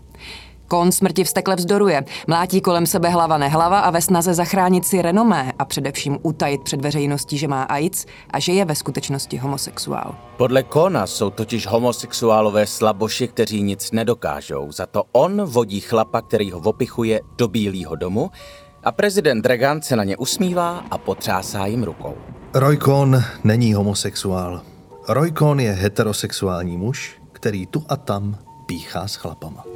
Kon 0.68 0.92
smrti 0.92 1.25
vstekle 1.25 1.56
vzdoruje, 1.56 2.04
mlátí 2.26 2.61
kolem 2.61 2.87
sebe 2.87 3.09
hlava 3.09 3.38
nehlava 3.38 3.80
a 3.80 3.90
ve 3.90 4.02
snaze 4.02 4.35
zachránit 4.35 4.85
si 4.87 5.02
renomé 5.02 5.52
a 5.59 5.64
především 5.64 6.18
utajit 6.23 6.62
před 6.62 6.80
veřejností, 6.80 7.38
že 7.38 7.49
má 7.49 7.62
AIDS 7.62 8.06
a 8.30 8.38
že 8.38 8.52
je 8.52 8.64
ve 8.64 8.75
skutečnosti 8.75 9.37
homosexuál. 9.37 10.14
Podle 10.37 10.62
Kona 10.62 11.06
jsou 11.06 11.30
totiž 11.30 11.66
homosexuálové 11.66 12.66
slaboši, 12.66 13.28
kteří 13.28 13.62
nic 13.62 13.92
nedokážou. 13.92 14.73
Za 14.73 14.87
to 14.87 15.04
on 15.12 15.42
vodí 15.44 15.80
chlapa, 15.80 16.23
který 16.23 16.50
ho 16.50 16.61
opichuje 16.61 17.21
do 17.38 17.49
Bílého 17.49 17.97
domu 17.97 18.30
a 18.85 18.92
prezident 18.92 19.47
Reagan 19.47 19.83
se 19.83 19.97
na 19.97 20.04
ně 20.04 20.16
usmívá 20.16 20.85
a 20.90 20.99
potřásá 20.99 21.66
jim 21.66 21.83
rukou. 21.83 22.14
Roy 22.54 22.78
Cohn 22.78 23.25
není 23.44 23.75
homosexuál. 23.75 24.62
Roy 25.09 25.33
Cohn 25.33 25.61
je 25.61 25.73
heterosexuální 25.73 26.76
muž, 26.76 27.21
který 27.33 27.66
tu 27.66 27.85
a 27.88 27.97
tam 27.97 28.38
píchá 28.66 29.09
s 29.09 29.14
chlapama. 29.14 29.74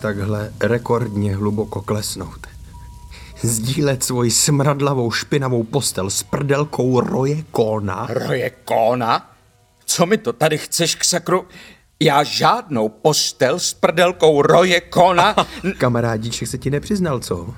Takhle 0.00 0.52
rekordně 0.60 1.36
hluboko 1.36 1.82
klesnout. 1.82 2.46
Sdílet 3.42 4.04
svoji 4.04 4.30
smradlavou 4.30 5.10
špinavou 5.10 5.62
postel 5.62 6.10
s 6.10 6.22
prdelkou 6.22 7.00
Roje 7.00 7.42
Kona. 7.50 8.06
Roje 8.10 8.50
Kona? 8.50 9.30
Co 9.84 10.06
mi 10.06 10.18
to 10.18 10.32
tady 10.32 10.58
chceš 10.58 10.94
k 10.94 11.04
sakru? 11.04 11.46
Já 12.00 12.22
žádnou 12.22 12.88
postel 12.88 13.58
s 13.58 13.74
prdelkou 13.74 14.42
Roje 14.42 14.80
Kona... 14.80 15.34
Kamarádíček 15.78 16.48
se 16.48 16.58
ti 16.58 16.70
nepřiznal, 16.70 17.20
co? 17.20 17.54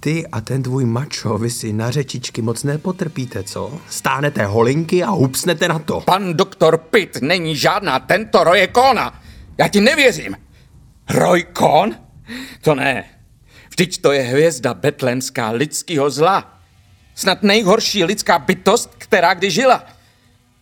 Ty 0.00 0.26
a 0.26 0.40
ten 0.40 0.62
tvůj 0.62 0.84
mačo, 0.84 1.38
vy 1.38 1.50
si 1.50 1.72
na 1.72 1.90
řečičky 1.90 2.42
moc 2.42 2.62
nepotrpíte, 2.64 3.42
co? 3.42 3.72
Stánete 3.90 4.46
holinky 4.46 5.02
a 5.02 5.10
hupsnete 5.10 5.68
na 5.68 5.78
to. 5.78 6.00
Pan 6.00 6.34
doktor 6.34 6.78
Pitt 6.78 7.16
není 7.22 7.56
žádná 7.56 7.98
tento 7.98 8.44
Roje 8.44 8.66
Kona. 8.66 9.22
Já 9.58 9.68
ti 9.68 9.80
nevěřím. 9.80 10.36
Roy 11.10 11.46
Cohn? 11.52 11.96
To 12.60 12.74
ne. 12.74 13.04
Vždyť 13.70 14.00
to 14.00 14.12
je 14.12 14.22
hvězda 14.22 14.74
betlémská 14.74 15.50
lidského 15.50 16.10
zla. 16.10 16.60
Snad 17.14 17.42
nejhorší 17.42 18.04
lidská 18.04 18.38
bytost, 18.38 18.94
která 18.98 19.34
kdy 19.34 19.50
žila. 19.50 19.84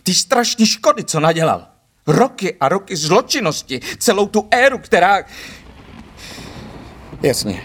Ty 0.02 0.14
strašní 0.14 0.66
škody, 0.66 1.04
co 1.04 1.20
nadělal. 1.20 1.66
Roky 2.06 2.56
a 2.60 2.68
roky 2.68 2.96
zločinnosti, 2.96 3.80
celou 3.98 4.26
tu 4.26 4.48
éru, 4.50 4.78
která... 4.78 5.24
Jasně. 7.22 7.62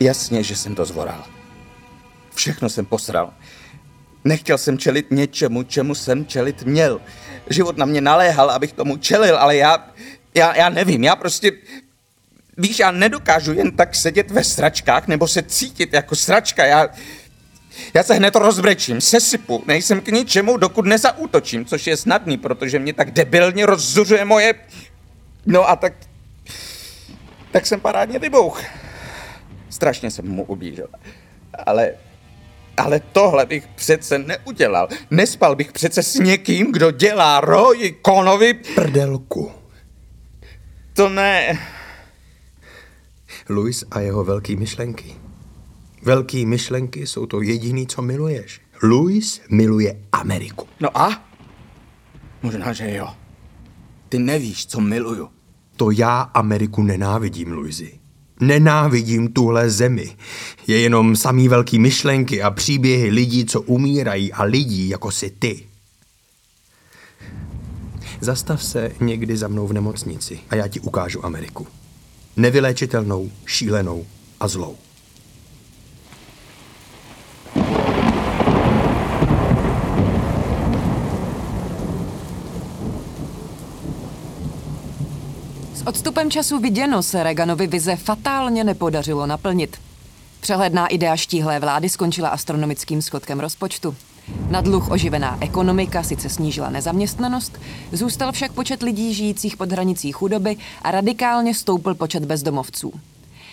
Jasně, 0.00 0.42
že 0.42 0.56
jsem 0.56 0.74
to 0.74 0.84
zvoral. 0.84 1.24
Všechno 2.34 2.68
jsem 2.68 2.86
posral. 2.86 3.34
Nechtěl 4.24 4.58
jsem 4.58 4.78
čelit 4.78 5.10
něčemu, 5.10 5.62
čemu 5.62 5.94
jsem 5.94 6.26
čelit 6.26 6.62
měl. 6.62 7.00
Život 7.50 7.76
na 7.76 7.86
mě 7.86 8.00
naléhal, 8.00 8.50
abych 8.50 8.72
tomu 8.72 8.96
čelil, 8.96 9.38
ale 9.38 9.56
já, 9.56 9.90
já, 10.36 10.56
já 10.56 10.68
nevím, 10.68 11.04
já 11.04 11.16
prostě, 11.16 11.52
víš, 12.56 12.78
já 12.78 12.90
nedokážu 12.90 13.52
jen 13.52 13.76
tak 13.76 13.94
sedět 13.94 14.30
ve 14.30 14.44
sračkách 14.44 15.06
nebo 15.06 15.28
se 15.28 15.42
cítit 15.42 15.92
jako 15.92 16.16
sračka, 16.16 16.64
já, 16.64 16.88
já 17.94 18.02
se 18.02 18.14
hned 18.14 18.36
rozbrečím, 18.36 19.00
sesypu, 19.00 19.64
nejsem 19.66 20.00
k 20.00 20.08
ničemu, 20.08 20.56
dokud 20.56 20.86
nezaútočím, 20.86 21.64
což 21.64 21.86
je 21.86 21.96
snadný, 21.96 22.38
protože 22.38 22.78
mě 22.78 22.92
tak 22.92 23.10
debilně 23.10 23.66
rozzuřuje 23.66 24.24
moje... 24.24 24.54
No 25.46 25.70
a 25.70 25.76
tak... 25.76 25.92
Tak 27.50 27.66
jsem 27.66 27.80
parádně 27.80 28.18
vybouch. 28.18 28.62
Strašně 29.70 30.10
jsem 30.10 30.28
mu 30.28 30.44
ubížel. 30.44 30.88
Ale... 31.66 31.90
Ale 32.76 33.00
tohle 33.12 33.46
bych 33.46 33.66
přece 33.66 34.18
neudělal. 34.18 34.88
Nespal 35.10 35.56
bych 35.56 35.72
přece 35.72 36.02
s 36.02 36.14
někým, 36.14 36.72
kdo 36.72 36.90
dělá 36.90 37.40
Roy 37.40 37.92
Konovi... 38.02 38.54
Prdelku. 38.54 39.52
To 40.96 41.08
ne. 41.08 41.58
Louis 43.48 43.84
a 43.90 44.00
jeho 44.00 44.24
velký 44.24 44.56
myšlenky. 44.56 45.14
Velký 46.02 46.46
myšlenky 46.46 47.06
jsou 47.06 47.26
to 47.26 47.40
jediný, 47.40 47.86
co 47.86 48.02
miluješ. 48.02 48.60
Louis 48.82 49.40
miluje 49.50 50.02
Ameriku. 50.12 50.66
No 50.80 50.98
a? 50.98 51.24
Možná, 52.42 52.72
že 52.72 52.94
jo. 52.94 53.08
Ty 54.08 54.18
nevíš, 54.18 54.66
co 54.66 54.80
miluju. 54.80 55.28
To 55.76 55.90
já 55.90 56.20
Ameriku 56.20 56.82
nenávidím, 56.82 57.52
Louisi. 57.52 58.00
Nenávidím 58.40 59.32
tuhle 59.32 59.70
zemi. 59.70 60.16
Je 60.66 60.80
jenom 60.80 61.16
samý 61.16 61.48
velký 61.48 61.78
myšlenky 61.78 62.42
a 62.42 62.50
příběhy 62.50 63.10
lidí, 63.10 63.44
co 63.44 63.60
umírají 63.60 64.32
a 64.32 64.42
lidí, 64.42 64.88
jako 64.88 65.10
si 65.10 65.30
ty. 65.30 65.66
Zastav 68.20 68.64
se 68.64 68.92
někdy 69.00 69.36
za 69.36 69.48
mnou 69.48 69.66
v 69.66 69.72
nemocnici 69.72 70.40
a 70.50 70.54
já 70.54 70.68
ti 70.68 70.80
ukážu 70.80 71.24
Ameriku. 71.24 71.66
Nevyléčitelnou, 72.36 73.30
šílenou 73.46 74.06
a 74.40 74.48
zlou. 74.48 74.76
S 85.74 85.86
odstupem 85.86 86.30
času 86.30 86.58
viděno 86.58 87.02
se 87.02 87.22
Reaganovi 87.22 87.66
vize 87.66 87.96
fatálně 87.96 88.64
nepodařilo 88.64 89.26
naplnit. 89.26 89.76
Přehledná 90.40 90.86
idea 90.86 91.16
štíhlé 91.16 91.60
vlády 91.60 91.88
skončila 91.88 92.28
astronomickým 92.28 93.02
schodkem 93.02 93.40
rozpočtu. 93.40 93.96
Na 94.50 94.60
dluh 94.60 94.90
oživená 94.90 95.38
ekonomika 95.40 96.02
sice 96.02 96.28
snížila 96.28 96.70
nezaměstnanost, 96.70 97.58
zůstal 97.92 98.32
však 98.32 98.52
počet 98.52 98.82
lidí 98.82 99.14
žijících 99.14 99.56
pod 99.56 99.72
hranicí 99.72 100.12
chudoby 100.12 100.56
a 100.82 100.90
radikálně 100.90 101.54
stoupl 101.54 101.94
počet 101.94 102.24
bezdomovců. 102.24 102.92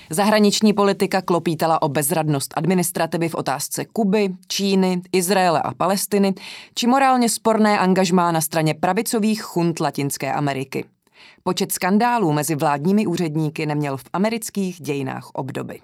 Zahraniční 0.10 0.74
politika 0.74 1.22
klopítala 1.22 1.82
o 1.82 1.90
bezradnost 1.90 2.54
administrativy 2.56 3.30
v 3.30 3.36
otázce 3.36 3.86
Kuby, 3.86 4.30
Číny, 4.48 5.02
Izraele 5.12 5.62
a 5.62 5.74
Palestiny, 5.74 6.34
či 6.76 6.88
morálně 6.88 7.30
sporné 7.30 7.80
angažmá 7.80 8.32
na 8.32 8.42
straně 8.42 8.74
pravicových 8.74 9.42
chunt 9.42 9.80
Latinské 9.80 10.34
Ameriky. 10.34 10.86
Počet 11.44 11.72
skandálů 11.72 12.34
mezi 12.34 12.56
vládními 12.56 13.08
úředníky 13.08 13.66
neměl 13.66 13.98
v 13.98 14.04
amerických 14.14 14.82
dějinách 14.82 15.30
obdoby. 15.34 15.80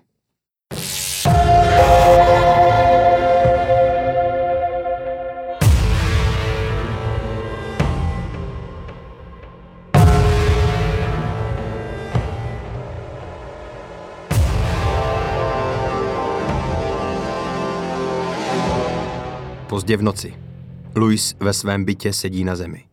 Pozdě 19.70 19.98
v 19.98 20.02
noci. 20.02 20.34
Louis 20.96 21.36
ve 21.40 21.54
svém 21.54 21.86
bytě 21.86 22.14
sedí 22.14 22.44
na 22.44 22.56
zemi. 22.56 22.86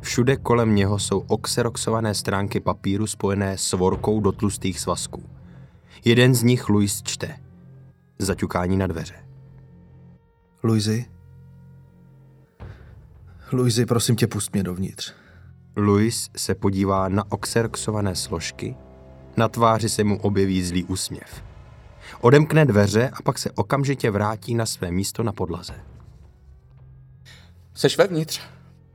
Všude 0.00 0.36
kolem 0.36 0.74
něho 0.74 0.98
jsou 0.98 1.18
oxeroxované 1.18 2.14
stránky 2.14 2.60
papíru 2.60 3.06
spojené 3.06 3.58
s 3.58 3.72
vorkou 3.72 4.20
do 4.20 4.32
tlustých 4.32 4.80
svazků. 4.80 5.22
Jeden 6.04 6.34
z 6.34 6.42
nich 6.42 6.68
Louis 6.68 7.02
čte. 7.02 7.36
Zaťukání 8.18 8.76
na 8.76 8.86
dveře. 8.86 9.14
Luizi? 10.62 11.06
Luizi, 13.52 13.86
prosím 13.86 14.16
tě, 14.16 14.26
pust 14.26 14.52
mě 14.52 14.62
dovnitř. 14.62 15.12
Louis 15.76 16.30
se 16.36 16.54
podívá 16.54 17.08
na 17.08 17.32
oxeroxované 17.32 18.14
složky, 18.14 18.76
na 19.36 19.48
tváři 19.48 19.88
se 19.88 20.04
mu 20.04 20.20
objeví 20.20 20.62
zlý 20.62 20.84
úsměv. 20.84 21.44
Odemkne 22.20 22.64
dveře 22.64 23.08
a 23.08 23.22
pak 23.22 23.38
se 23.38 23.50
okamžitě 23.50 24.10
vrátí 24.10 24.54
na 24.54 24.66
své 24.66 24.90
místo 24.90 25.22
na 25.22 25.32
podlaze. 25.32 25.74
Seš 27.74 27.98
vevnitř? 27.98 28.40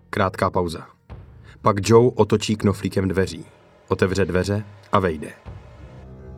Krátká 0.09 0.49
pauza. 0.49 0.87
Pak 1.61 1.89
Joe 1.89 2.11
otočí 2.15 2.55
knoflíkem 2.55 3.07
dveří, 3.07 3.45
otevře 3.87 4.25
dveře 4.25 4.63
a 4.91 4.99
vejde. 4.99 5.29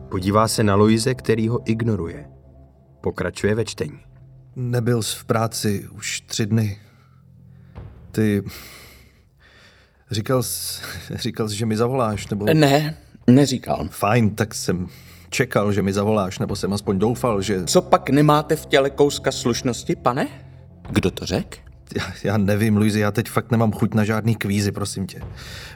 Podívá 0.08 0.48
se 0.48 0.62
na 0.62 0.74
Louise, 0.74 1.14
který 1.14 1.48
ho 1.48 1.70
ignoruje. 1.70 2.30
Pokračuje 3.00 3.54
ve 3.54 3.64
čtení. 3.64 3.98
Nebyl 4.56 5.02
jsi 5.02 5.16
v 5.16 5.24
práci 5.24 5.88
už 5.90 6.20
tři 6.20 6.46
dny. 6.46 6.80
Ty... 8.12 8.42
Říkal 10.10 10.42
jsi, 10.42 10.82
říkal 11.14 11.48
jsi, 11.48 11.56
že 11.56 11.66
mi 11.66 11.76
zavoláš, 11.76 12.28
nebo... 12.28 12.46
Ne, 12.54 12.98
neříkal. 13.26 13.88
Fajn, 13.90 14.34
tak 14.34 14.54
jsem 14.54 14.88
čekal, 15.30 15.72
že 15.72 15.82
mi 15.82 15.92
zavoláš, 15.92 16.38
nebo 16.38 16.56
jsem 16.56 16.72
aspoň 16.72 16.98
doufal, 16.98 17.42
že... 17.42 17.64
Co 17.64 17.82
pak 17.82 18.10
nemáte 18.10 18.56
v 18.56 18.66
těle 18.66 18.90
kouska 18.90 19.32
slušnosti, 19.32 19.96
pane? 19.96 20.28
Kdo 20.90 21.10
to 21.10 21.26
řekl? 21.26 21.69
Já, 22.24 22.36
nevím, 22.36 22.76
Luizi, 22.76 23.00
já 23.00 23.10
teď 23.10 23.28
fakt 23.28 23.50
nemám 23.50 23.72
chuť 23.72 23.94
na 23.94 24.04
žádný 24.04 24.36
kvízy, 24.36 24.72
prosím 24.72 25.06
tě. 25.06 25.20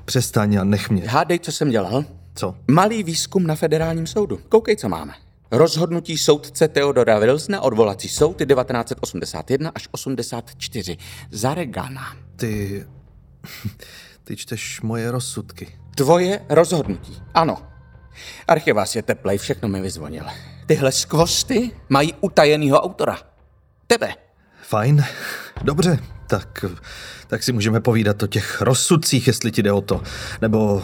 Přestaň 0.05 0.57
a 0.57 0.65
nech 0.65 0.91
mě. 0.91 1.03
Hádej, 1.09 1.39
co 1.39 1.53
jsem 1.53 1.71
dělal? 1.71 2.05
Co? 2.35 2.55
Malý 2.71 3.03
výzkum 3.03 3.47
na 3.47 3.55
federálním 3.55 4.07
soudu. 4.07 4.41
Koukej, 4.49 4.77
co 4.77 4.89
máme. 4.89 5.15
Rozhodnutí 5.51 6.19
soudce 6.19 6.69
Theodora 6.69 7.19
Wilsona 7.19 7.61
odvolací 7.61 8.09
soud 8.09 8.37
1981 8.39 9.73
až 9.75 9.89
84 9.91 10.97
za 11.31 11.55
Regana. 11.55 12.17
Ty... 12.37 12.87
Ty 14.25 14.37
čteš 14.37 14.81
moje 14.81 15.11
rozsudky. 15.11 15.69
Tvoje 15.95 16.41
rozhodnutí. 16.49 17.23
Ano. 17.35 17.63
Archivás 18.49 18.97
je 18.97 19.03
teplej, 19.03 19.39
všechno 19.39 19.69
mi 19.69 19.81
vyzvonil. 19.81 20.25
Tyhle 20.67 20.93
skvosty 20.93 21.71
mají 21.89 22.15
utajenýho 22.21 22.81
autora. 22.81 23.19
Tebe. 23.87 24.24
Fajn, 24.75 25.05
dobře, 25.63 25.99
tak, 26.29 26.65
tak 27.27 27.43
si 27.43 27.53
můžeme 27.53 27.81
povídat 27.81 28.23
o 28.23 28.27
těch 28.27 28.61
rozsudcích, 28.61 29.27
jestli 29.27 29.53
ti 29.53 29.63
jde 29.63 29.73
o 29.73 29.81
to. 29.81 30.03
Nebo... 30.43 30.83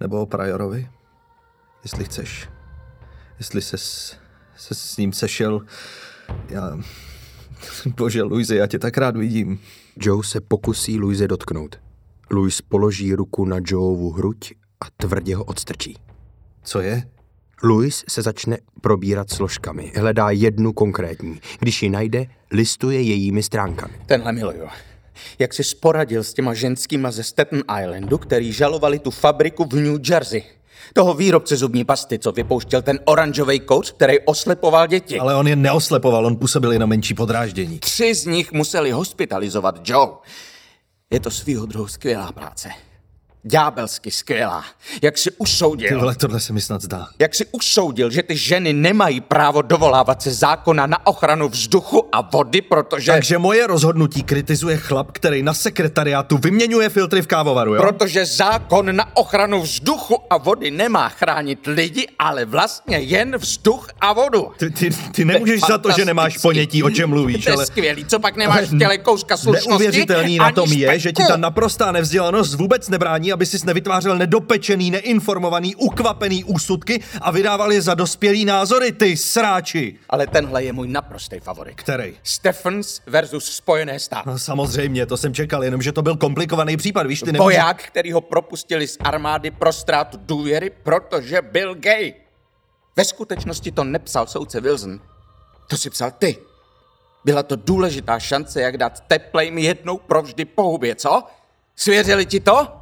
Nebo 0.00 0.22
o 0.22 0.26
Priorovi, 0.26 0.88
jestli 1.82 2.04
chceš. 2.04 2.48
Jestli 3.38 3.62
ses, 3.62 4.16
se 4.56 4.74
s 4.74 4.96
ním 4.96 5.12
sešel. 5.12 5.60
Já... 6.48 6.78
Bože, 7.96 8.22
Luise, 8.22 8.56
já 8.56 8.66
tě 8.66 8.78
tak 8.78 8.98
rád 8.98 9.16
vidím. 9.16 9.60
Joe 9.96 10.24
se 10.24 10.40
pokusí 10.40 10.98
Louise 10.98 11.28
dotknout. 11.28 11.80
Louis 12.30 12.62
položí 12.62 13.14
ruku 13.14 13.44
na 13.44 13.56
Joeovu 13.66 14.10
hruď 14.10 14.52
a 14.80 14.86
tvrdě 14.96 15.36
ho 15.36 15.44
odstrčí. 15.44 15.96
Co 16.62 16.80
je? 16.80 17.10
Louis 17.62 18.04
se 18.08 18.22
začne 18.22 18.58
probírat 18.80 19.30
složkami. 19.30 19.92
Hledá 19.96 20.30
jednu 20.30 20.72
konkrétní. 20.72 21.40
Když 21.58 21.82
ji 21.82 21.90
najde, 21.90 22.26
listuje 22.50 23.00
jejími 23.00 23.42
stránkami. 23.42 23.94
Tenhle 24.06 24.32
miluju. 24.32 24.68
Jak 25.38 25.54
jsi 25.54 25.64
sporadil 25.64 26.24
s 26.24 26.32
těma 26.32 26.54
ženskýma 26.54 27.10
ze 27.10 27.22
Staten 27.22 27.62
Islandu, 27.80 28.18
který 28.18 28.52
žalovali 28.52 28.98
tu 28.98 29.10
fabriku 29.10 29.64
v 29.64 29.74
New 29.74 30.00
Jersey. 30.10 30.42
Toho 30.92 31.14
výrobce 31.14 31.56
zubní 31.56 31.84
pasty, 31.84 32.18
co 32.18 32.32
vypouštěl 32.32 32.82
ten 32.82 33.00
oranžový 33.04 33.60
kouř, 33.60 33.92
který 33.92 34.20
oslepoval 34.20 34.86
děti. 34.86 35.18
Ale 35.18 35.34
on 35.34 35.48
je 35.48 35.56
neoslepoval, 35.56 36.26
on 36.26 36.36
působil 36.36 36.72
i 36.72 36.78
na 36.78 36.86
menší 36.86 37.14
podráždění. 37.14 37.78
Tři 37.78 38.14
z 38.14 38.26
nich 38.26 38.52
museli 38.52 38.90
hospitalizovat 38.90 39.80
Joe. 39.84 40.08
Je 41.10 41.20
to 41.20 41.30
svýho 41.30 41.66
druhu 41.66 41.88
skvělá 41.88 42.32
práce. 42.32 42.68
Ďábelsky 43.50 44.10
skvělá. 44.10 44.64
Jak 45.02 45.18
si 45.18 45.30
Ty 45.30 45.36
usoudil, 45.38 46.00
vole, 46.00 46.14
tohle 46.14 46.40
se 46.40 46.52
mi 46.52 46.60
snad 46.60 46.82
zdá. 46.82 47.06
jak 47.18 47.34
si 47.34 47.46
usoudil, 47.52 48.10
že 48.10 48.22
ty 48.22 48.36
ženy 48.36 48.72
nemají 48.72 49.20
právo 49.20 49.62
dovolávat 49.62 50.22
se 50.22 50.30
zákona 50.30 50.86
na 50.86 51.06
ochranu 51.06 51.48
vzduchu 51.48 52.08
a 52.12 52.20
vody, 52.20 52.60
protože... 52.62 53.12
Takže 53.12 53.38
moje 53.38 53.66
rozhodnutí 53.66 54.22
kritizuje 54.22 54.76
chlap, 54.76 55.12
který 55.12 55.42
na 55.42 55.54
sekretariátu 55.54 56.38
vyměňuje 56.38 56.88
filtry 56.88 57.22
v 57.22 57.26
kávovaru, 57.26 57.74
jo? 57.74 57.82
Protože 57.82 58.26
zákon 58.26 58.96
na 58.96 59.16
ochranu 59.16 59.62
vzduchu 59.62 60.16
a 60.30 60.36
vody 60.36 60.70
nemá 60.70 61.08
chránit 61.08 61.66
lidi, 61.66 62.06
ale 62.18 62.44
vlastně 62.44 62.98
jen 62.98 63.36
vzduch 63.36 63.88
a 64.00 64.12
vodu. 64.12 64.52
Ty, 64.58 64.70
ty, 64.70 64.90
ty 64.90 65.24
nemůžeš 65.24 65.60
za 65.68 65.78
to, 65.78 65.90
že 65.90 66.04
nemáš 66.04 66.38
ponětí, 66.38 66.82
o 66.82 66.90
čem 66.90 67.10
mluvíš, 67.10 67.44
To 67.44 67.50
je 67.50 67.56
ale... 67.56 67.66
skvělý, 67.66 68.04
co 68.04 68.18
pak 68.18 68.36
nemáš 68.36 68.68
v 68.68 68.78
těle 68.78 68.98
kouska 68.98 69.36
slušnosti? 69.36 69.68
Neuvěřitelný 69.68 70.38
na 70.38 70.52
tom 70.52 70.72
je, 70.72 70.98
že 70.98 71.12
ti 71.12 71.22
ta 71.28 71.36
naprostá 71.36 71.92
nevzdělanost 71.92 72.54
vůbec 72.54 72.88
nebrání, 72.88 73.32
aby 73.38 73.46
si 73.46 73.66
nevytvářel 73.66 74.18
nedopečený, 74.18 74.90
neinformovaný, 74.90 75.74
ukvapený 75.74 76.44
úsudky 76.44 77.02
a 77.20 77.30
vydával 77.30 77.72
je 77.72 77.82
za 77.82 77.94
dospělý 77.94 78.44
názory, 78.44 78.92
ty 78.92 79.16
sráči. 79.16 79.98
Ale 80.08 80.26
tenhle 80.26 80.64
je 80.64 80.72
můj 80.72 80.88
naprostý 80.88 81.40
favorit. 81.40 81.74
Který? 81.74 82.18
Stephens 82.22 83.00
versus 83.06 83.44
Spojené 83.44 83.98
státy. 83.98 84.28
No, 84.28 84.38
samozřejmě, 84.38 85.06
to 85.06 85.16
jsem 85.16 85.34
čekal, 85.34 85.64
jenomže 85.64 85.92
to 85.92 86.02
byl 86.02 86.16
komplikovaný 86.16 86.76
případ, 86.76 87.06
víš, 87.06 87.20
ty 87.20 87.32
nemůžeš... 87.32 87.56
Voják, 87.56 87.82
který 87.82 88.12
ho 88.12 88.20
propustili 88.20 88.86
z 88.88 88.96
armády 89.00 89.50
pro 89.50 89.72
ztrátu 89.72 90.18
důvěry, 90.20 90.70
protože 90.70 91.42
byl 91.42 91.74
gay. 91.74 92.14
Ve 92.96 93.04
skutečnosti 93.04 93.72
to 93.72 93.84
nepsal 93.84 94.26
soudce 94.26 94.60
Wilson. 94.60 95.00
To 95.68 95.76
si 95.76 95.90
psal 95.90 96.10
ty. 96.10 96.38
Byla 97.24 97.42
to 97.42 97.56
důležitá 97.56 98.18
šance, 98.18 98.60
jak 98.60 98.76
dát 98.76 99.00
teplejm 99.00 99.58
jednou 99.58 99.98
provždy 99.98 100.44
po 100.44 100.62
hubě, 100.62 100.94
co? 100.94 101.22
Svěřili 101.76 102.26
ti 102.26 102.40
to? 102.40 102.77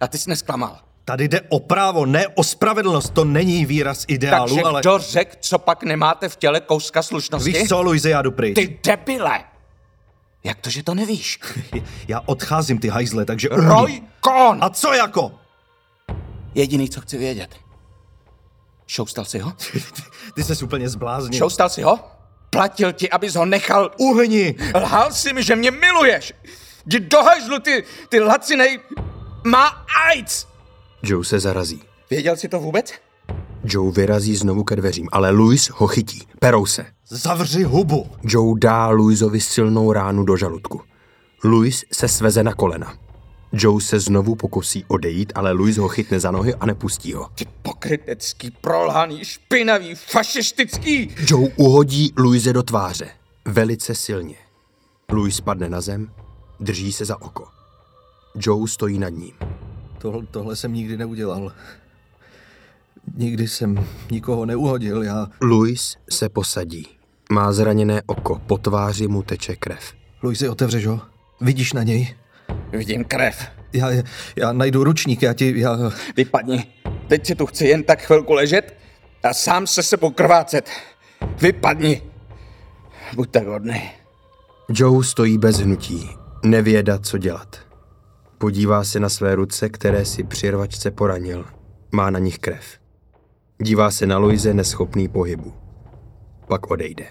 A 0.00 0.08
ty 0.08 0.18
jsi 0.18 0.30
nesklamal. 0.30 0.78
Tady 1.04 1.28
jde 1.28 1.40
o 1.48 1.60
právo, 1.60 2.06
ne 2.06 2.28
o 2.28 2.44
spravedlnost, 2.44 3.14
to 3.14 3.24
není 3.24 3.66
výraz 3.66 4.04
ideálu, 4.08 4.48
Takže 4.48 4.62
ale... 4.62 4.80
kdo 4.80 4.98
řekl, 4.98 5.36
co 5.40 5.58
pak 5.58 5.82
nemáte 5.82 6.28
v 6.28 6.36
těle 6.36 6.60
kouska 6.60 7.02
slušnosti? 7.02 7.52
Víš 7.52 7.68
co, 7.68 7.82
Luise, 7.82 8.10
já 8.10 8.22
jdu 8.22 8.30
pryč. 8.30 8.54
Ty 8.54 8.78
debile! 8.84 9.44
Jak 10.44 10.60
to, 10.60 10.70
že 10.70 10.82
to 10.82 10.94
nevíš? 10.94 11.40
Já 12.08 12.22
odcházím, 12.26 12.78
ty 12.78 12.88
hajzle, 12.88 13.24
takže... 13.24 13.48
Roy 13.52 14.02
Cohn! 14.24 14.58
A 14.60 14.70
co 14.70 14.92
jako? 14.92 15.32
Jediný, 16.54 16.90
co 16.90 17.00
chci 17.00 17.18
vědět. 17.18 17.56
Šoustal 18.86 19.24
si 19.24 19.38
ho? 19.38 19.52
Ty 20.34 20.44
ses 20.44 20.62
úplně 20.62 20.88
zbláznil. 20.88 21.38
Šoustal 21.38 21.68
si 21.68 21.82
ho? 21.82 21.98
Platil 22.50 22.92
ti, 22.92 23.10
abys 23.10 23.34
ho 23.34 23.44
nechal 23.46 23.90
Uhni! 23.96 24.54
Lhal 24.74 25.12
si 25.12 25.32
mi, 25.32 25.42
že 25.42 25.56
mě 25.56 25.70
miluješ. 25.70 26.32
Jdi 26.86 27.00
do 27.00 27.22
hajzlu, 27.22 27.58
ty, 27.58 27.84
ty 28.08 28.20
lacinej... 28.20 28.80
Má 29.50 29.66
AIDS! 30.08 30.46
Joe 31.02 31.24
se 31.24 31.40
zarazí. 31.40 31.82
Věděl 32.10 32.36
jsi 32.36 32.48
to 32.48 32.60
vůbec? 32.60 32.92
Joe 33.64 33.92
vyrazí 33.92 34.36
znovu 34.36 34.64
ke 34.64 34.76
dveřím, 34.76 35.08
ale 35.12 35.30
Louis 35.30 35.70
ho 35.74 35.86
chytí. 35.86 36.22
Perou 36.38 36.66
se. 36.66 36.86
Zavři 37.08 37.62
hubu. 37.62 38.06
Joe 38.22 38.58
dá 38.58 38.88
Louisovi 38.88 39.40
silnou 39.40 39.92
ránu 39.92 40.24
do 40.24 40.36
žaludku. 40.36 40.80
Louis 41.44 41.84
se 41.92 42.08
sveze 42.08 42.42
na 42.42 42.54
kolena. 42.54 42.94
Joe 43.52 43.80
se 43.80 44.00
znovu 44.00 44.34
pokusí 44.34 44.84
odejít, 44.88 45.32
ale 45.34 45.52
Louis 45.52 45.76
ho 45.76 45.88
chytne 45.88 46.20
za 46.20 46.30
nohy 46.30 46.54
a 46.54 46.66
nepustí 46.66 47.12
ho. 47.12 47.28
Ty 47.34 47.44
pokrytecký, 47.62 48.50
prolhaný, 48.50 49.24
špinavý, 49.24 49.94
fašistický... 49.94 51.14
Joe 51.26 51.48
uhodí 51.56 52.12
Louise 52.18 52.52
do 52.52 52.62
tváře. 52.62 53.10
Velice 53.44 53.94
silně. 53.94 54.36
Louis 55.12 55.36
spadne 55.36 55.68
na 55.68 55.80
zem, 55.80 56.10
drží 56.60 56.92
se 56.92 57.04
za 57.04 57.22
oko. 57.22 57.57
Joe 58.38 58.68
stojí 58.68 58.98
nad 58.98 59.08
ním. 59.08 59.32
Tohle, 59.98 60.26
tohle 60.30 60.56
jsem 60.56 60.74
nikdy 60.74 60.96
neudělal. 60.96 61.52
Nikdy 63.16 63.48
jsem 63.48 63.86
nikoho 64.10 64.46
neuhodil, 64.46 65.02
já... 65.02 65.26
Louis 65.40 65.96
se 66.10 66.28
posadí. 66.28 66.86
Má 67.32 67.52
zraněné 67.52 68.02
oko, 68.06 68.40
po 68.46 68.58
tváři 68.58 69.08
mu 69.08 69.22
teče 69.22 69.56
krev. 69.56 69.92
Luisi, 70.22 70.48
otevřeš 70.48 70.86
ho? 70.86 71.00
Vidíš 71.40 71.72
na 71.72 71.82
něj? 71.82 72.14
Vidím 72.72 73.04
krev. 73.04 73.48
Já, 73.72 73.88
já 74.36 74.52
najdu 74.52 74.84
ručník, 74.84 75.22
já 75.22 75.32
ti... 75.32 75.60
Já... 75.60 75.78
Vypadni. 76.16 76.66
Teď 77.08 77.26
si 77.26 77.34
tu 77.34 77.46
chci 77.46 77.66
jen 77.66 77.82
tak 77.82 78.02
chvilku 78.02 78.32
ležet 78.32 78.76
a 79.22 79.34
sám 79.34 79.66
se 79.66 79.82
sebou 79.82 80.10
krvácet. 80.10 80.70
Vypadni. 81.40 82.02
Buď 83.14 83.30
tak 83.30 83.46
hodný. 83.46 83.90
Joe 84.68 85.04
stojí 85.04 85.38
bez 85.38 85.56
hnutí. 85.56 86.10
Nevěda, 86.44 86.98
co 86.98 87.18
dělat. 87.18 87.67
Podívá 88.38 88.84
se 88.84 89.00
na 89.00 89.08
své 89.08 89.34
ruce, 89.34 89.68
které 89.68 90.04
si 90.04 90.24
při 90.24 90.50
rvačce 90.50 90.90
poranil. 90.90 91.44
Má 91.92 92.10
na 92.10 92.18
nich 92.18 92.38
krev. 92.38 92.64
Dívá 93.62 93.90
se 93.90 94.06
na 94.06 94.18
Louise 94.18 94.54
neschopný 94.54 95.08
pohybu. 95.08 95.52
Pak 96.48 96.70
odejde. 96.70 97.06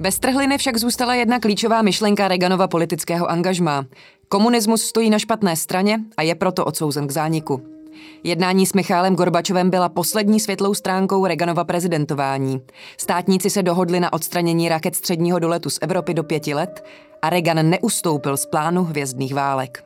Bez 0.00 0.18
trhliny 0.18 0.58
však 0.58 0.76
zůstala 0.76 1.14
jedna 1.14 1.40
klíčová 1.40 1.82
myšlenka 1.82 2.28
Reaganova 2.28 2.68
politického 2.68 3.30
angažmá. 3.30 3.86
Komunismus 4.28 4.82
stojí 4.82 5.10
na 5.10 5.18
špatné 5.18 5.56
straně 5.56 6.00
a 6.16 6.22
je 6.22 6.34
proto 6.34 6.64
odsouzen 6.64 7.06
k 7.06 7.10
zániku. 7.10 7.75
Jednání 8.24 8.66
s 8.66 8.72
Michálem 8.72 9.16
Gorbačovem 9.16 9.70
byla 9.70 9.88
poslední 9.88 10.40
světlou 10.40 10.74
stránkou 10.74 11.26
Reaganova 11.26 11.64
prezidentování. 11.64 12.62
Státníci 12.96 13.50
se 13.50 13.62
dohodli 13.62 14.00
na 14.00 14.12
odstranění 14.12 14.68
raket 14.68 14.96
středního 14.96 15.38
doletu 15.38 15.70
z 15.70 15.78
Evropy 15.82 16.14
do 16.14 16.24
pěti 16.24 16.54
let 16.54 16.84
a 17.22 17.30
Reagan 17.30 17.70
neustoupil 17.70 18.36
z 18.36 18.46
plánu 18.46 18.84
hvězdných 18.84 19.34
válek. 19.34 19.84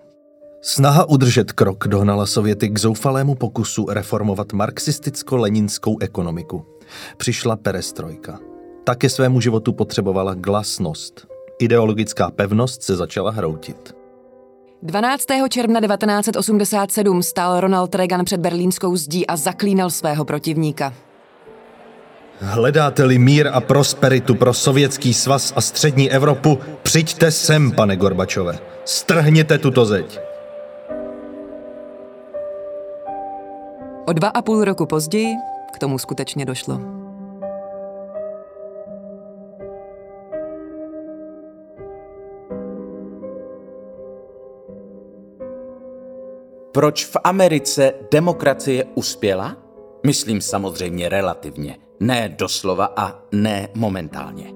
Snaha 0.63 1.09
udržet 1.09 1.53
krok 1.53 1.89
dohnala 1.89 2.27
Sověty 2.27 2.69
k 2.69 2.79
zoufalému 2.79 3.35
pokusu 3.35 3.87
reformovat 3.91 4.53
marxisticko-leninskou 4.53 5.97
ekonomiku. 6.01 6.67
Přišla 7.17 7.57
perestrojka. 7.57 8.39
Ta 8.85 8.95
ke 8.95 9.09
svému 9.09 9.41
životu 9.41 9.73
potřebovala 9.73 10.35
glasnost. 10.35 11.27
Ideologická 11.59 12.31
pevnost 12.31 12.83
se 12.83 12.97
začala 12.97 13.31
hroutit. 13.31 14.00
12. 14.83 15.25
června 15.49 15.81
1987 15.81 17.23
stál 17.23 17.61
Ronald 17.61 17.95
Reagan 17.95 18.25
před 18.25 18.41
berlínskou 18.41 18.97
zdí 18.97 19.27
a 19.27 19.37
zaklínal 19.37 19.91
svého 19.91 20.25
protivníka. 20.25 20.95
Hledáte-li 22.41 23.19
mír 23.19 23.49
a 23.53 23.61
prosperitu 23.61 24.35
pro 24.35 24.55
Sovětský 24.55 25.15
svaz 25.15 25.53
a 25.57 25.61
střední 25.61 26.11
Evropu, 26.11 26.59
přijďte 26.83 27.31
sem, 27.31 27.73
pane 27.73 27.97
Gorbačove. 27.97 28.59
Strhněte 28.85 29.59
tuto 29.59 29.85
zeď. 29.85 30.21
O 34.07 34.13
dva 34.13 34.29
a 34.29 34.43
půl 34.43 34.65
roku 34.65 34.87
později 34.87 35.35
k 35.75 35.79
tomu 35.79 35.99
skutečně 35.99 36.45
došlo. 36.45 37.00
Proč 46.73 47.05
v 47.05 47.17
Americe 47.25 47.93
demokracie 48.11 48.85
uspěla? 48.95 49.57
Myslím 50.07 50.41
samozřejmě 50.41 51.09
relativně, 51.09 51.79
ne 52.01 52.35
doslova 52.39 52.93
a 52.97 53.23
ne 53.33 53.69
momentálně. 53.75 54.53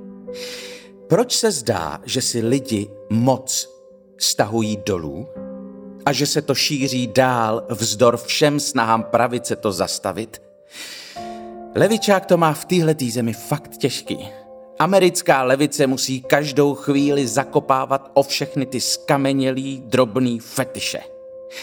Proč 1.08 1.32
se 1.32 1.50
zdá, 1.50 2.00
že 2.04 2.20
si 2.20 2.40
lidi 2.40 2.90
moc 3.10 3.68
stahují 4.18 4.76
dolů 4.86 5.28
a 6.06 6.12
že 6.12 6.26
se 6.26 6.42
to 6.42 6.54
šíří 6.54 7.06
dál 7.06 7.66
vzdor 7.68 8.16
všem 8.16 8.60
snahám 8.60 9.02
pravice 9.02 9.56
to 9.56 9.72
zastavit? 9.72 10.42
Levičák 11.76 12.26
to 12.26 12.36
má 12.36 12.52
v 12.52 12.64
téhle 12.64 12.94
zemi 13.10 13.32
fakt 13.32 13.76
těžký. 13.76 14.28
Americká 14.78 15.42
levice 15.42 15.86
musí 15.86 16.22
každou 16.22 16.74
chvíli 16.74 17.26
zakopávat 17.26 18.10
o 18.14 18.22
všechny 18.22 18.66
ty 18.66 18.80
skamenělý 18.80 19.82
drobný 19.86 20.38
fetiše. 20.38 21.13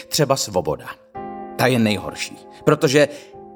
Třeba 0.08 0.36
svoboda. 0.36 0.86
Ta 1.56 1.66
je 1.66 1.78
nejhorší, 1.78 2.36
protože 2.64 3.08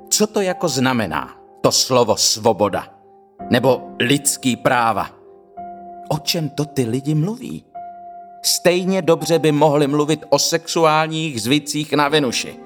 co 0.08 0.26
to 0.26 0.40
jako 0.40 0.68
znamená, 0.68 1.36
to 1.60 1.72
slovo 1.72 2.16
svoboda? 2.16 2.88
Nebo 3.50 3.82
lidský 4.00 4.56
práva? 4.56 5.10
O 6.08 6.18
čem 6.18 6.48
to 6.48 6.64
ty 6.64 6.84
lidi 6.84 7.14
mluví? 7.14 7.64
Stejně 8.42 9.02
dobře 9.02 9.38
by 9.38 9.52
mohli 9.52 9.86
mluvit 9.86 10.24
o 10.28 10.38
sexuálních 10.38 11.42
zvicích 11.42 11.92
na 11.92 12.08
Venuši. 12.08 12.56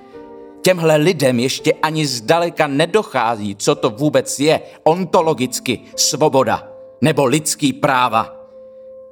Těmhle 0.62 0.96
lidem 0.96 1.38
ještě 1.38 1.72
ani 1.72 2.06
zdaleka 2.06 2.66
nedochází, 2.66 3.56
co 3.56 3.74
to 3.74 3.90
vůbec 3.90 4.40
je 4.40 4.60
ontologicky 4.82 5.80
svoboda 5.96 6.68
nebo 7.00 7.24
lidský 7.24 7.72
práva. 7.72 8.39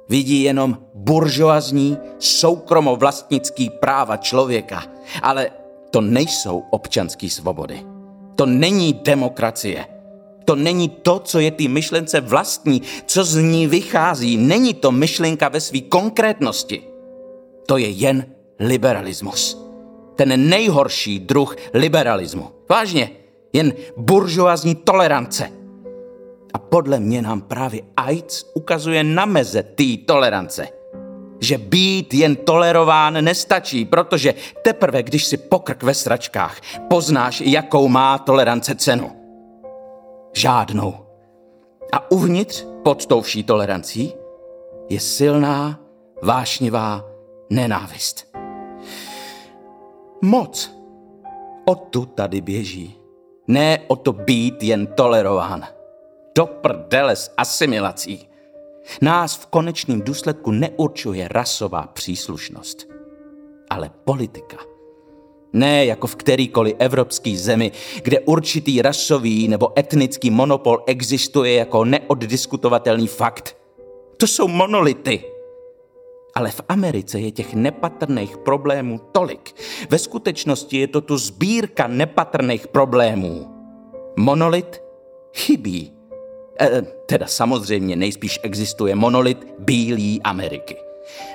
Vidí 0.09 0.43
jenom 0.43 0.77
buržoazní 0.93 1.97
soukromovlastnický 2.19 3.69
práva 3.69 4.17
člověka, 4.17 4.83
ale 5.21 5.49
to 5.89 6.01
nejsou 6.01 6.63
občanské 6.69 7.29
svobody. 7.29 7.85
To 8.35 8.45
není 8.45 8.93
demokracie. 8.93 9.85
To 10.45 10.55
není 10.55 10.89
to, 10.89 11.19
co 11.19 11.39
je 11.39 11.51
ty 11.51 11.67
myšlence 11.67 12.21
vlastní, 12.21 12.81
co 13.05 13.23
z 13.23 13.35
ní 13.35 13.67
vychází. 13.67 14.37
Není 14.37 14.73
to 14.73 14.91
myšlenka 14.91 15.49
ve 15.49 15.61
své 15.61 15.79
konkrétnosti. 15.79 16.83
To 17.65 17.77
je 17.77 17.89
jen 17.89 18.25
liberalismus. 18.59 19.57
Ten 20.15 20.49
nejhorší 20.49 21.19
druh 21.19 21.55
liberalismu. 21.73 22.47
Vážně, 22.69 23.11
jen 23.53 23.73
buržoazní 23.97 24.75
tolerance. 24.75 25.58
A 26.53 26.59
podle 26.59 26.99
mě 26.99 27.21
nám 27.21 27.41
právě 27.41 27.81
AIDS 27.97 28.45
ukazuje 28.53 29.03
na 29.03 29.25
meze 29.25 29.63
té 29.63 29.97
tolerance– 30.05 30.67
že 31.39 31.57
být 31.57 32.13
jen 32.13 32.35
tolerován 32.35 33.13
nestačí, 33.23 33.85
protože 33.85 34.33
teprve, 34.61 35.03
když 35.03 35.25
si 35.25 35.37
pokrk 35.37 35.83
ve 35.83 35.93
sračkách, 35.93 36.61
poznáš, 36.87 37.41
jakou 37.41 37.87
má 37.87 38.17
tolerance 38.17 38.75
cenu. 38.75 39.11
Žádnou. 40.33 40.93
A 41.93 42.11
uvnitř, 42.11 42.65
pod 42.83 43.05
tou 43.05 43.21
vší 43.21 43.43
tolerancí, 43.43 44.13
je 44.89 44.99
silná, 44.99 45.79
vášnivá 46.21 47.05
nenávist. 47.49 48.27
Moc. 50.21 50.79
O 51.65 51.75
tu 51.75 52.05
tady 52.05 52.41
běží. 52.41 52.95
Ne 53.47 53.79
o 53.87 53.95
to 53.95 54.13
být 54.13 54.63
jen 54.63 54.87
tolerován. 54.87 55.65
Do 56.35 56.45
prdele 56.45 57.15
s 57.15 57.31
asimilací. 57.37 58.29
Nás 59.01 59.35
v 59.35 59.45
konečném 59.45 60.01
důsledku 60.01 60.51
neurčuje 60.51 61.27
rasová 61.27 61.87
příslušnost, 61.87 62.87
ale 63.69 63.91
politika. 64.03 64.57
Ne 65.53 65.85
jako 65.85 66.07
v 66.07 66.15
kterýkoliv 66.15 66.75
evropský 66.79 67.37
zemi, 67.37 67.71
kde 68.03 68.19
určitý 68.19 68.81
rasový 68.81 69.47
nebo 69.47 69.79
etnický 69.79 70.29
monopol 70.29 70.83
existuje 70.87 71.53
jako 71.53 71.85
neoddiskutovatelný 71.85 73.07
fakt. 73.07 73.57
To 74.17 74.27
jsou 74.27 74.47
monolity. 74.47 75.23
Ale 76.35 76.51
v 76.51 76.61
Americe 76.69 77.19
je 77.19 77.31
těch 77.31 77.53
nepatrných 77.53 78.37
problémů 78.37 78.99
tolik. 79.11 79.55
Ve 79.89 79.99
skutečnosti 79.99 80.77
je 80.77 80.87
to 80.87 81.01
tu 81.01 81.17
sbírka 81.17 81.87
nepatrných 81.87 82.67
problémů. 82.67 83.55
Monolit 84.17 84.81
chybí 85.35 85.98
E, 86.61 86.81
teda 87.05 87.27
samozřejmě 87.27 87.95
nejspíš 87.95 88.39
existuje 88.43 88.95
monolit 88.95 89.47
bílý 89.59 90.21
Ameriky. 90.23 90.75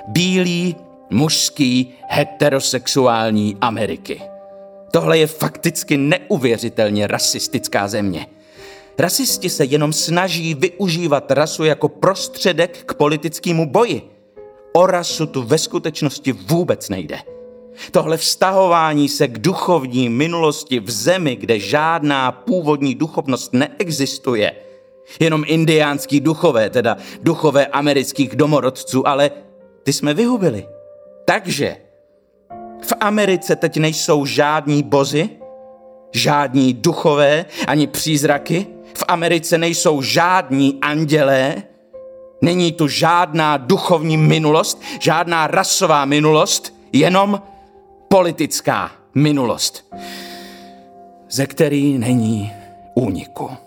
Bílý, 0.07 0.75
mužský, 1.09 1.93
heterosexuální 2.07 3.57
Ameriky. 3.61 4.21
Tohle 4.91 5.17
je 5.17 5.27
fakticky 5.27 5.97
neuvěřitelně 5.97 7.07
rasistická 7.07 7.87
země. 7.87 8.27
Rasisti 8.97 9.49
se 9.49 9.65
jenom 9.65 9.93
snaží 9.93 10.53
využívat 10.53 11.31
rasu 11.31 11.63
jako 11.63 11.89
prostředek 11.89 12.83
k 12.85 12.93
politickému 12.93 13.69
boji. 13.69 14.01
O 14.73 14.85
rasu 14.85 15.25
tu 15.25 15.43
ve 15.43 15.57
skutečnosti 15.57 16.31
vůbec 16.31 16.89
nejde. 16.89 17.17
Tohle 17.91 18.17
vztahování 18.17 19.09
se 19.09 19.27
k 19.27 19.39
duchovní 19.39 20.09
minulosti 20.09 20.79
v 20.79 20.91
zemi, 20.91 21.35
kde 21.35 21.59
žádná 21.59 22.31
původní 22.31 22.95
duchovnost 22.95 23.53
neexistuje– 23.53 24.51
jenom 25.19 25.43
indiánský 25.47 26.19
duchové, 26.19 26.69
teda 26.69 26.97
duchové 27.21 27.65
amerických 27.65 28.35
domorodců, 28.35 29.07
ale 29.07 29.31
ty 29.83 29.93
jsme 29.93 30.13
vyhubili. 30.13 30.67
Takže 31.25 31.77
v 32.81 32.93
Americe 32.99 33.55
teď 33.55 33.77
nejsou 33.77 34.25
žádní 34.25 34.83
bozy, 34.83 35.29
žádní 36.11 36.73
duchové, 36.73 37.45
ani 37.67 37.87
přízraky. 37.87 38.67
V 38.97 39.03
Americe 39.07 39.57
nejsou 39.57 40.01
žádní 40.01 40.77
andělé, 40.81 41.63
není 42.41 42.71
tu 42.71 42.87
žádná 42.87 43.57
duchovní 43.57 44.17
minulost, 44.17 44.81
žádná 44.99 45.47
rasová 45.47 46.05
minulost, 46.05 46.73
jenom 46.93 47.41
politická 48.07 48.91
minulost, 49.15 49.95
ze 51.29 51.47
který 51.47 51.97
není 51.97 52.51
úniku. 52.93 53.64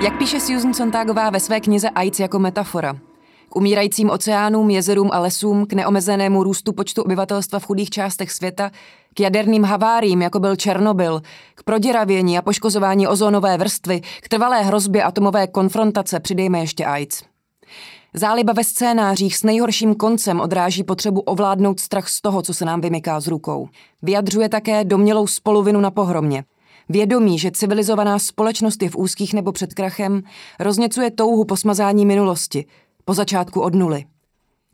Jak 0.00 0.18
píše 0.18 0.40
Susan 0.40 0.74
Sontagová 0.74 1.30
ve 1.30 1.40
své 1.40 1.60
knize 1.60 1.90
AIDS 1.90 2.20
jako 2.20 2.38
metafora, 2.38 2.96
k 3.48 3.56
umírajícím 3.56 4.10
oceánům, 4.10 4.70
jezerům 4.70 5.10
a 5.12 5.18
lesům, 5.18 5.66
k 5.66 5.72
neomezenému 5.72 6.42
růstu 6.42 6.72
počtu 6.72 7.02
obyvatelstva 7.02 7.58
v 7.58 7.64
chudých 7.64 7.90
částech 7.90 8.32
světa, 8.32 8.70
k 9.14 9.20
jaderným 9.20 9.64
haváriím, 9.64 10.22
jako 10.22 10.40
byl 10.40 10.56
Černobyl, 10.56 11.22
k 11.54 11.62
proděravění 11.62 12.38
a 12.38 12.42
poškozování 12.42 13.06
ozónové 13.06 13.58
vrstvy, 13.58 14.00
k 14.22 14.28
trvalé 14.28 14.62
hrozbě 14.62 15.02
atomové 15.02 15.46
konfrontace 15.46 16.20
přidejme 16.20 16.58
ještě 16.58 16.84
AIDS. 16.84 17.22
Záliba 18.18 18.52
ve 18.52 18.64
scénářích 18.64 19.36
s 19.36 19.42
nejhorším 19.42 19.94
koncem 19.94 20.40
odráží 20.40 20.84
potřebu 20.84 21.20
ovládnout 21.20 21.80
strach 21.80 22.08
z 22.08 22.20
toho, 22.20 22.42
co 22.42 22.54
se 22.54 22.64
nám 22.64 22.80
vymyká 22.80 23.20
z 23.20 23.26
rukou. 23.26 23.68
Vyjadřuje 24.02 24.48
také 24.48 24.84
domělou 24.84 25.26
spoluvinu 25.26 25.80
na 25.80 25.90
pohromě. 25.90 26.44
Vědomí, 26.88 27.38
že 27.38 27.50
civilizovaná 27.50 28.18
společnost 28.18 28.82
je 28.82 28.90
v 28.90 28.96
úzkých 28.96 29.34
nebo 29.34 29.52
před 29.52 29.74
krachem, 29.74 30.22
rozněcuje 30.60 31.10
touhu 31.10 31.44
po 31.44 31.56
smazání 31.56 32.06
minulosti, 32.06 32.66
po 33.04 33.14
začátku 33.14 33.60
od 33.60 33.74
nuly. 33.74 34.04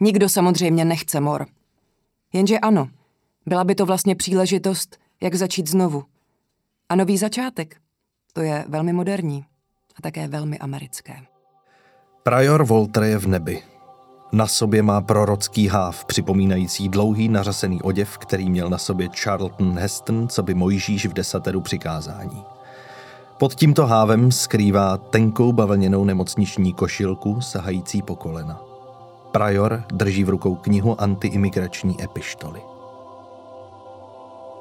Nikdo 0.01 0.29
samozřejmě 0.29 0.85
nechce 0.85 1.21
mor. 1.21 1.47
Jenže 2.33 2.59
ano, 2.59 2.89
byla 3.47 3.65
by 3.65 3.75
to 3.75 3.87
vlastně 3.87 4.17
příležitost, 4.17 4.97
jak 5.23 5.35
začít 5.35 5.69
znovu. 5.69 6.05
A 6.89 6.97
nový 6.97 7.19
začátek, 7.19 7.77
to 8.33 8.41
je 8.41 8.65
velmi 8.69 8.93
moderní 8.93 9.45
a 9.97 10.03
také 10.03 10.29
velmi 10.29 10.59
americké. 10.59 11.32
Prior 12.25 12.65
Volter 12.65 13.03
je 13.03 13.19
v 13.19 13.27
nebi. 13.27 13.63
Na 14.33 14.47
sobě 14.47 14.83
má 14.83 15.01
prorocký 15.01 15.69
háv, 15.69 16.05
připomínající 16.05 16.89
dlouhý 16.89 17.29
nařasený 17.29 17.83
oděv, 17.83 18.19
který 18.19 18.51
měl 18.51 18.71
na 18.71 18.79
sobě 18.79 19.09
Charlton 19.23 19.79
Heston, 19.79 20.29
co 20.29 20.43
by 20.43 20.55
Mojžíš 20.55 21.07
v 21.07 21.13
desateru 21.13 21.61
přikázání. 21.61 22.45
Pod 23.39 23.55
tímto 23.55 23.87
hávem 23.87 24.33
skrývá 24.33 24.97
tenkou 24.97 25.53
bavlněnou 25.53 26.05
nemocniční 26.05 26.73
košilku 26.73 27.41
sahající 27.41 28.03
po 28.03 28.17
kolena. 28.17 28.61
Prior 29.33 29.85
drží 29.93 30.25
v 30.25 30.29
rukou 30.29 30.55
knihu 30.55 31.01
antiimigrační 31.01 32.05
epištoly. 32.05 32.63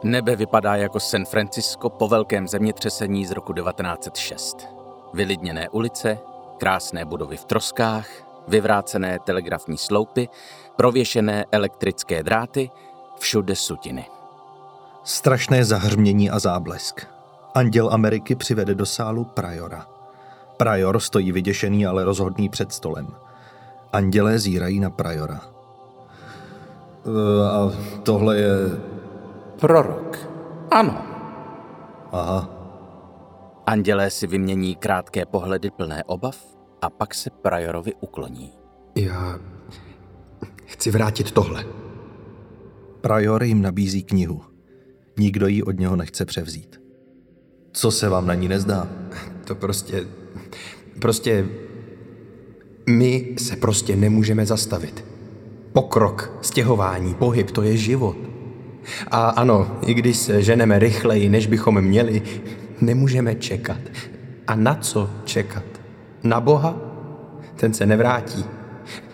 Nebe 0.03 0.35
vypadá 0.35 0.75
jako 0.75 0.99
San 0.99 1.25
Francisco 1.25 1.89
po 1.89 2.07
velkém 2.07 2.47
zemětřesení 2.47 3.25
z 3.25 3.31
roku 3.31 3.53
1906. 3.53 4.67
Vylidněné 5.13 5.69
ulice, 5.69 6.17
krásné 6.61 7.05
budovy 7.05 7.37
v 7.37 7.45
troskách, 7.45 8.07
vyvrácené 8.47 9.19
telegrafní 9.25 9.77
sloupy, 9.77 10.29
prověšené 10.75 11.45
elektrické 11.51 12.23
dráty, 12.23 12.69
všude 13.19 13.55
sutiny. 13.55 14.05
Strašné 15.03 15.65
zahřmění 15.65 16.29
a 16.29 16.39
záblesk. 16.39 17.07
Anděl 17.53 17.89
Ameriky 17.93 18.35
přivede 18.35 18.75
do 18.75 18.85
sálu 18.85 19.23
Priora. 19.23 19.87
Prior 20.57 20.99
stojí 20.99 21.31
vyděšený, 21.31 21.85
ale 21.85 22.03
rozhodný 22.03 22.49
před 22.49 22.73
stolem. 22.73 23.07
Andělé 23.93 24.39
zírají 24.39 24.79
na 24.79 24.89
Priora. 24.89 25.41
E, 25.41 25.49
a 27.49 27.71
tohle 28.03 28.37
je... 28.37 28.53
Prorok. 29.59 30.17
Ano. 30.71 31.01
Aha, 32.11 32.49
Andělé 33.65 34.09
si 34.09 34.27
vymění 34.27 34.75
krátké 34.75 35.25
pohledy 35.25 35.71
plné 35.71 36.03
obav 36.03 36.50
a 36.81 36.89
pak 36.89 37.15
se 37.15 37.29
Priorovi 37.29 37.93
ukloní. 37.99 38.51
Já 38.95 39.39
chci 40.65 40.91
vrátit 40.91 41.31
tohle. 41.31 41.65
Prior 43.01 43.43
jim 43.43 43.61
nabízí 43.61 44.03
knihu. 44.03 44.41
Nikdo 45.17 45.47
ji 45.47 45.63
od 45.63 45.79
něho 45.79 45.95
nechce 45.95 46.25
převzít. 46.25 46.81
Co 47.71 47.91
se 47.91 48.09
vám 48.09 48.27
na 48.27 48.33
ní 48.33 48.47
nezdá? 48.47 48.87
To 49.45 49.55
prostě... 49.55 50.07
Prostě... 50.99 51.47
My 52.89 53.35
se 53.37 53.55
prostě 53.55 53.95
nemůžeme 53.95 54.45
zastavit. 54.45 55.05
Pokrok, 55.73 56.39
stěhování, 56.41 57.13
pohyb, 57.13 57.51
to 57.51 57.61
je 57.61 57.77
život. 57.77 58.17
A 59.07 59.29
ano, 59.29 59.79
i 59.85 59.93
když 59.93 60.17
se 60.17 60.43
ženeme 60.43 60.79
rychleji, 60.79 61.29
než 61.29 61.47
bychom 61.47 61.81
měli, 61.81 62.21
nemůžeme 62.81 63.35
čekat. 63.35 63.79
A 64.47 64.55
na 64.55 64.75
co 64.75 65.09
čekat? 65.25 65.70
Na 66.23 66.41
Boha? 66.41 66.75
Ten 67.55 67.73
se 67.73 67.85
nevrátí. 67.85 68.45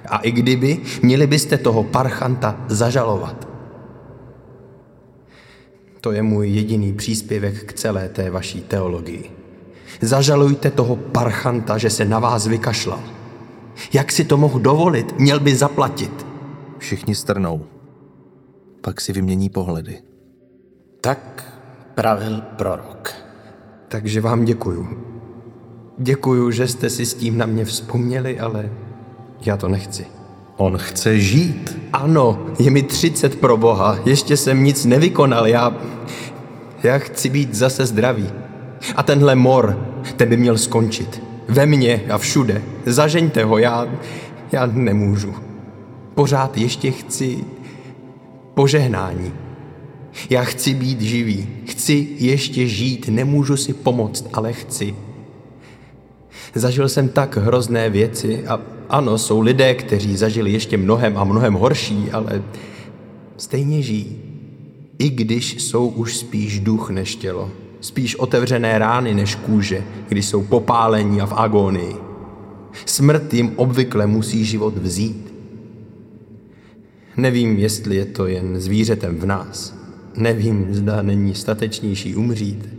A 0.09 0.17
i 0.17 0.31
kdyby, 0.31 0.81
měli 1.01 1.27
byste 1.27 1.57
toho 1.57 1.83
parchanta 1.83 2.65
zažalovat. 2.67 3.47
To 6.01 6.11
je 6.11 6.23
můj 6.23 6.49
jediný 6.49 6.93
příspěvek 6.93 7.63
k 7.63 7.73
celé 7.73 8.09
té 8.09 8.29
vaší 8.29 8.61
teologii. 8.61 9.31
Zažalujte 10.01 10.71
toho 10.71 10.95
parchanta, 10.95 11.77
že 11.77 11.89
se 11.89 12.05
na 12.05 12.19
vás 12.19 12.47
vykašlal. 12.47 12.99
Jak 13.93 14.11
si 14.11 14.23
to 14.23 14.37
mohl 14.37 14.59
dovolit? 14.59 15.19
Měl 15.19 15.39
by 15.39 15.55
zaplatit. 15.55 16.25
Všichni 16.77 17.15
strnou. 17.15 17.65
Pak 18.81 19.01
si 19.01 19.13
vymění 19.13 19.49
pohledy. 19.49 20.01
Tak 21.01 21.53
pravil 21.95 22.41
prorok. 22.41 23.13
Takže 23.87 24.21
vám 24.21 24.45
děkuju. 24.45 25.16
Děkuju, 25.97 26.51
že 26.51 26.67
jste 26.67 26.89
si 26.89 27.05
s 27.05 27.13
tím 27.13 27.37
na 27.37 27.45
mě 27.45 27.65
vzpomněli, 27.65 28.39
ale 28.39 28.69
já 29.41 29.57
to 29.57 29.67
nechci. 29.67 30.05
On 30.57 30.77
chce 30.77 31.19
žít. 31.19 31.79
Ano, 31.93 32.45
je 32.59 32.71
mi 32.71 32.83
30 32.83 33.39
pro 33.39 33.57
boha, 33.57 33.99
ještě 34.05 34.37
jsem 34.37 34.63
nic 34.63 34.85
nevykonal, 34.85 35.47
já... 35.47 35.77
Já 36.83 36.97
chci 36.97 37.29
být 37.29 37.53
zase 37.55 37.85
zdravý. 37.85 38.29
A 38.95 39.03
tenhle 39.03 39.35
mor, 39.35 39.87
ten 40.17 40.29
by 40.29 40.37
měl 40.37 40.57
skončit. 40.57 41.23
Ve 41.47 41.65
mně 41.65 42.01
a 42.09 42.17
všude. 42.17 42.61
Zažeňte 42.85 43.43
ho, 43.43 43.57
já... 43.57 43.87
Já 44.51 44.65
nemůžu. 44.65 45.35
Pořád 46.15 46.57
ještě 46.57 46.91
chci... 46.91 47.45
Požehnání. 48.53 49.33
Já 50.29 50.43
chci 50.43 50.73
být 50.73 51.01
živý. 51.01 51.47
Chci 51.67 52.07
ještě 52.19 52.67
žít. 52.67 53.07
Nemůžu 53.07 53.57
si 53.57 53.73
pomoct, 53.73 54.29
ale 54.33 54.53
chci. 54.53 54.95
Zažil 56.59 56.89
jsem 56.89 57.09
tak 57.09 57.37
hrozné 57.37 57.89
věci 57.89 58.47
a 58.47 58.61
ano, 58.89 59.17
jsou 59.17 59.41
lidé, 59.41 59.73
kteří 59.73 60.17
zažili 60.17 60.51
ještě 60.51 60.77
mnohem 60.77 61.17
a 61.17 61.23
mnohem 61.23 61.53
horší, 61.53 62.11
ale 62.11 62.43
stejně 63.37 63.81
žijí. 63.81 64.17
I 64.99 65.09
když 65.09 65.61
jsou 65.61 65.87
už 65.87 66.17
spíš 66.17 66.59
duch 66.59 66.89
než 66.89 67.15
tělo. 67.15 67.51
Spíš 67.81 68.15
otevřené 68.15 68.79
rány 68.79 69.13
než 69.13 69.35
kůže, 69.35 69.83
když 70.09 70.25
jsou 70.25 70.43
popálení 70.43 71.21
a 71.21 71.25
v 71.25 71.33
agónii. 71.33 71.95
Smrt 72.85 73.33
jim 73.33 73.51
obvykle 73.55 74.07
musí 74.07 74.45
život 74.45 74.77
vzít. 74.77 75.33
Nevím, 77.17 77.57
jestli 77.57 77.95
je 77.95 78.05
to 78.05 78.27
jen 78.27 78.61
zvířetem 78.61 79.19
v 79.19 79.25
nás. 79.25 79.75
Nevím, 80.15 80.67
zda 80.71 81.01
není 81.01 81.35
statečnější 81.35 82.15
umřít. 82.15 82.69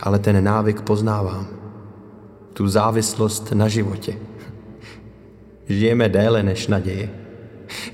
Ale 0.00 0.18
ten 0.18 0.44
návyk 0.44 0.80
poznávám. 0.80 1.57
Tu 2.58 2.68
závislost 2.68 3.52
na 3.52 3.68
životě. 3.68 4.18
Žijeme 5.68 6.08
déle 6.08 6.42
než 6.42 6.66
naděje. 6.66 7.10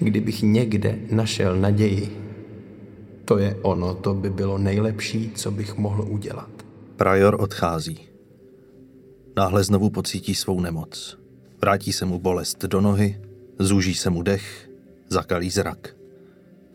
Kdybych 0.01 0.43
někde 0.43 0.99
našel 1.11 1.57
naději, 1.57 2.17
to 3.25 3.39
je 3.39 3.57
ono, 3.63 3.95
to 3.95 4.15
by 4.15 4.31
bylo 4.31 4.59
nejlepší, 4.59 5.33
co 5.35 5.51
bych 5.51 5.77
mohl 5.77 6.03
udělat. 6.03 6.51
Prior 6.97 7.37
odchází. 7.41 7.99
Náhle 9.37 9.65
znovu 9.65 9.91
pocítí 9.91 10.35
svou 10.35 10.61
nemoc. 10.61 11.19
Vrátí 11.61 11.93
se 11.93 12.05
mu 12.05 12.19
bolest 12.19 12.65
do 12.65 12.81
nohy, 12.81 13.21
zúží 13.59 13.95
se 13.95 14.11
mu 14.11 14.23
dech, 14.23 14.71
zakalí 15.09 15.51
zrak. 15.51 15.97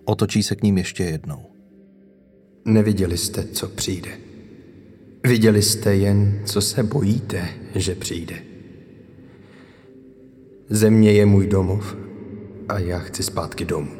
Otočí 0.06 0.44
se 0.44 0.56
k 0.56 0.64
ním 0.64 0.78
ještě 0.78 1.04
jednou. 1.04 1.46
Neviděli 2.66 3.18
jste, 3.18 3.44
co 3.44 3.68
přijde. 3.68 4.29
Viděli 5.24 5.62
jste 5.62 5.96
jen, 5.96 6.42
co 6.46 6.62
se 6.62 6.84
bojíte, 6.84 7.50
že 7.76 7.96
přijde. 7.96 8.36
Země 10.70 11.12
je 11.12 11.26
můj 11.26 11.48
domov 11.48 11.96
a 12.70 12.80
já 12.80 13.00
chci 13.00 13.24
zpátky 13.24 13.66
domů. 13.66 13.99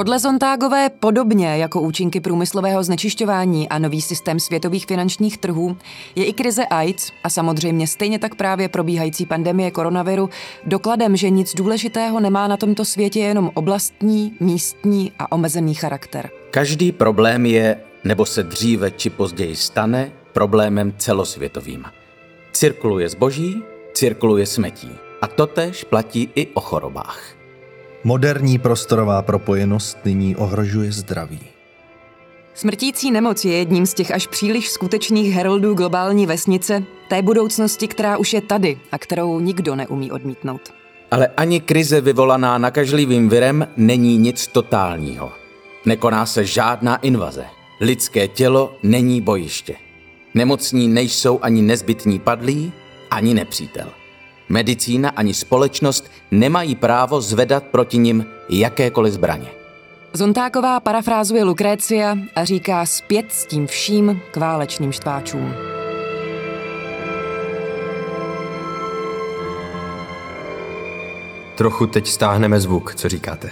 Podle 0.00 0.18
Zontágové 0.18 0.90
podobně 1.00 1.56
jako 1.56 1.80
účinky 1.80 2.20
průmyslového 2.20 2.82
znečišťování 2.82 3.68
a 3.68 3.78
nový 3.78 4.02
systém 4.02 4.40
světových 4.40 4.86
finančních 4.86 5.38
trhů 5.38 5.76
je 6.14 6.24
i 6.24 6.32
krize 6.32 6.66
AIDS 6.66 7.12
a 7.24 7.30
samozřejmě 7.30 7.86
stejně 7.86 8.18
tak 8.18 8.34
právě 8.34 8.68
probíhající 8.68 9.26
pandemie 9.26 9.70
koronaviru 9.70 10.30
dokladem, 10.66 11.16
že 11.16 11.30
nic 11.30 11.54
důležitého 11.54 12.20
nemá 12.20 12.48
na 12.48 12.56
tomto 12.56 12.84
světě 12.84 13.20
jenom 13.20 13.50
oblastní, 13.54 14.36
místní 14.40 15.12
a 15.18 15.32
omezený 15.32 15.74
charakter. 15.74 16.30
Každý 16.50 16.92
problém 16.92 17.46
je, 17.46 17.76
nebo 18.04 18.26
se 18.26 18.42
dříve 18.42 18.90
či 18.90 19.10
později 19.10 19.56
stane, 19.56 20.12
problémem 20.32 20.94
celosvětovým. 20.98 21.84
Cirkuluje 22.52 23.08
zboží, 23.08 23.62
cirkuluje 23.94 24.46
smetí. 24.46 24.90
A 25.22 25.26
totež 25.26 25.84
platí 25.84 26.28
i 26.34 26.46
o 26.46 26.60
chorobách. 26.60 27.39
Moderní 28.04 28.58
prostorová 28.58 29.22
propojenost 29.22 29.98
nyní 30.04 30.36
ohrožuje 30.36 30.92
zdraví. 30.92 31.40
Smrtící 32.54 33.10
nemoc 33.10 33.44
je 33.44 33.52
jedním 33.52 33.86
z 33.86 33.94
těch 33.94 34.10
až 34.10 34.26
příliš 34.26 34.70
skutečných 34.70 35.32
heroldů 35.32 35.74
globální 35.74 36.26
vesnice, 36.26 36.82
té 37.08 37.22
budoucnosti, 37.22 37.88
která 37.88 38.16
už 38.16 38.32
je 38.32 38.40
tady 38.40 38.78
a 38.92 38.98
kterou 38.98 39.40
nikdo 39.40 39.74
neumí 39.76 40.12
odmítnout. 40.12 40.72
Ale 41.10 41.28
ani 41.36 41.60
krize 41.60 42.00
vyvolaná 42.00 42.58
nakažlivým 42.58 43.28
virem 43.28 43.68
není 43.76 44.18
nic 44.18 44.46
totálního. 44.46 45.32
Nekoná 45.86 46.26
se 46.26 46.44
žádná 46.44 46.96
invaze. 46.96 47.44
Lidské 47.80 48.28
tělo 48.28 48.74
není 48.82 49.20
bojiště. 49.20 49.76
Nemocní 50.34 50.88
nejsou 50.88 51.38
ani 51.42 51.62
nezbytní 51.62 52.18
padlí, 52.18 52.72
ani 53.10 53.34
nepřítel. 53.34 53.99
Medicína 54.50 55.10
ani 55.10 55.34
společnost 55.34 56.10
nemají 56.30 56.74
právo 56.74 57.20
zvedat 57.20 57.64
proti 57.64 57.98
nim 57.98 58.26
jakékoliv 58.48 59.12
zbraně. 59.12 59.46
Zontáková 60.12 60.80
parafrázuje 60.80 61.44
Lukrécia 61.44 62.18
a 62.36 62.44
říká 62.44 62.86
zpět 62.86 63.26
s 63.32 63.46
tím 63.46 63.66
vším 63.66 64.20
k 64.30 64.36
válečným 64.36 64.92
štváčům. 64.92 65.54
Trochu 71.56 71.86
teď 71.86 72.06
stáhneme 72.06 72.60
zvuk, 72.60 72.94
co 72.94 73.08
říkáte. 73.08 73.50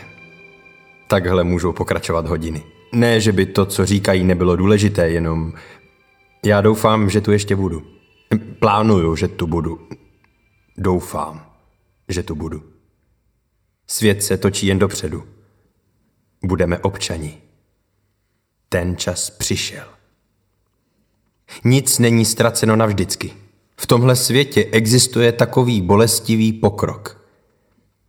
Takhle 1.07 1.45
můžou 1.45 1.73
pokračovat 1.73 2.27
hodiny. 2.27 2.63
Ne, 2.93 3.21
že 3.21 3.33
by 3.33 3.47
to, 3.47 3.67
co 3.67 3.87
říkají, 3.87 4.25
nebylo 4.25 4.57
důležité, 4.57 5.11
jenom 5.11 5.53
já 6.45 6.61
doufám, 6.61 7.11
že 7.11 7.21
tu 7.21 7.33
ještě 7.33 7.57
budu. 7.57 7.83
Plánuju, 8.61 9.17
že 9.17 9.29
tu 9.29 9.47
budu. 9.47 9.79
Doufám, 10.81 11.53
že 12.09 12.23
tu 12.23 12.35
budu. 12.35 12.73
Svět 13.87 14.23
se 14.23 14.37
točí 14.37 14.67
jen 14.67 14.79
dopředu. 14.79 15.25
Budeme 16.45 16.79
občani. 16.79 17.43
Ten 18.69 18.97
čas 18.97 19.31
přišel. 19.31 19.85
Nic 21.65 21.99
není 21.99 22.25
ztraceno 22.25 22.77
navždycky. 22.77 23.35
V 23.77 23.87
tomhle 23.87 24.17
světě 24.17 24.65
existuje 24.65 25.33
takový 25.33 25.83
bolestivý 25.83 26.53
pokrok. 26.53 27.27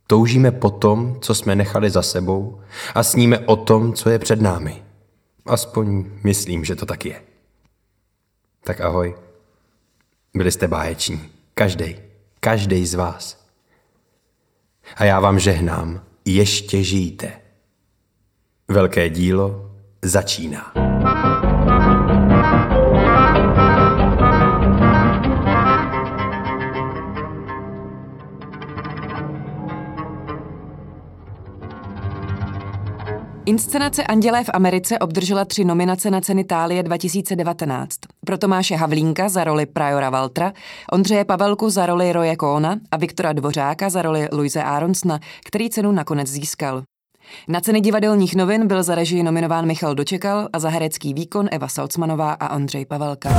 Toužíme 0.06 0.50
po 0.50 0.70
tom, 0.70 1.20
co 1.20 1.34
jsme 1.34 1.56
nechali 1.56 1.90
za 1.90 2.02
sebou 2.02 2.60
a 2.94 3.02
sníme 3.02 3.38
o 3.38 3.56
tom, 3.56 3.92
co 3.92 4.10
je 4.10 4.18
před 4.18 4.40
námi. 4.40 4.82
Aspoň 5.46 6.10
myslím, 6.24 6.64
že 6.64 6.76
to 6.76 6.86
tak 6.86 7.04
je. 7.04 7.22
Tak 8.64 8.80
ahoj. 8.80 9.14
Byli 10.34 10.52
jste 10.52 10.68
báječní. 10.68 11.28
Každý, 11.54 12.09
každý 12.40 12.86
z 12.86 12.94
vás. 12.94 13.46
A 14.96 15.04
já 15.04 15.20
vám 15.20 15.38
žehnám, 15.38 16.04
ještě 16.24 16.82
žijte. 16.82 17.32
Velké 18.68 19.08
dílo 19.08 19.70
začíná. 20.02 20.89
Inscenace 33.46 34.04
Andělé 34.04 34.44
v 34.44 34.50
Americe 34.52 34.98
obdržela 34.98 35.44
tři 35.44 35.64
nominace 35.64 36.10
na 36.10 36.20
ceny 36.20 36.44
Tálie 36.44 36.82
2019. 36.82 37.96
Pro 38.26 38.38
Tomáše 38.38 38.76
Havlínka 38.76 39.28
za 39.28 39.44
roli 39.44 39.66
Priora 39.66 40.10
Valtra, 40.10 40.52
Ondřeje 40.92 41.24
Pavelku 41.24 41.70
za 41.70 41.86
roli 41.86 42.12
Roje 42.12 42.36
Kóna 42.36 42.76
a 42.90 42.96
Viktora 42.96 43.32
Dvořáka 43.32 43.90
za 43.90 44.02
roli 44.02 44.28
Luise 44.32 44.62
Aronsna, 44.62 45.20
který 45.44 45.70
cenu 45.70 45.92
nakonec 45.92 46.28
získal. 46.28 46.82
Na 47.48 47.60
ceny 47.60 47.80
divadelních 47.80 48.36
novin 48.36 48.66
byl 48.66 48.82
za 48.82 48.94
režii 48.94 49.22
nominován 49.22 49.66
Michal 49.66 49.94
Dočekal 49.94 50.48
a 50.52 50.58
za 50.58 50.68
herecký 50.68 51.14
výkon 51.14 51.48
Eva 51.50 51.68
Salcmanová 51.68 52.32
a 52.32 52.56
Ondřej 52.56 52.86
Pavelka. 52.86 53.30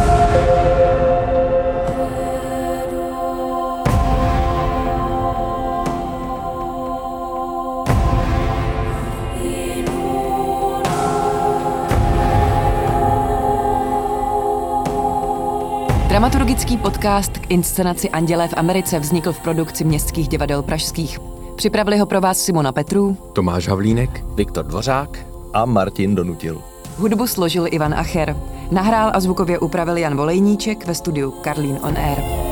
Dramaturgický 16.22 16.78
podcast 16.78 17.38
k 17.38 17.52
inscenaci 17.52 18.10
Andělé 18.10 18.48
v 18.48 18.54
Americe 18.58 19.00
vznikl 19.00 19.34
v 19.34 19.40
produkci 19.40 19.84
městských 19.84 20.28
divadel 20.28 20.62
pražských. 20.62 21.20
Připravili 21.56 21.98
ho 21.98 22.06
pro 22.06 22.22
vás 22.22 22.40
Simona 22.40 22.72
Petrů, 22.72 23.18
Tomáš 23.34 23.68
Havlínek, 23.68 24.24
Viktor 24.36 24.66
Dvořák, 24.66 25.20
A 25.54 25.66
Martin 25.66 26.16
Donutil. 26.16 26.62
hudbu 26.98 27.28
složil 27.28 27.68
Ivan 27.72 27.94
Acher, 27.94 28.38
nahrál 28.72 29.12
a 29.14 29.20
zvukově 29.20 29.60
upravil 29.60 29.98
Jan 29.98 30.18
Volejníček 30.18 30.86
ve 30.86 30.96
studiu 30.96 31.32
Karlín 31.32 31.80
on 31.84 31.98
Air. 31.98 32.51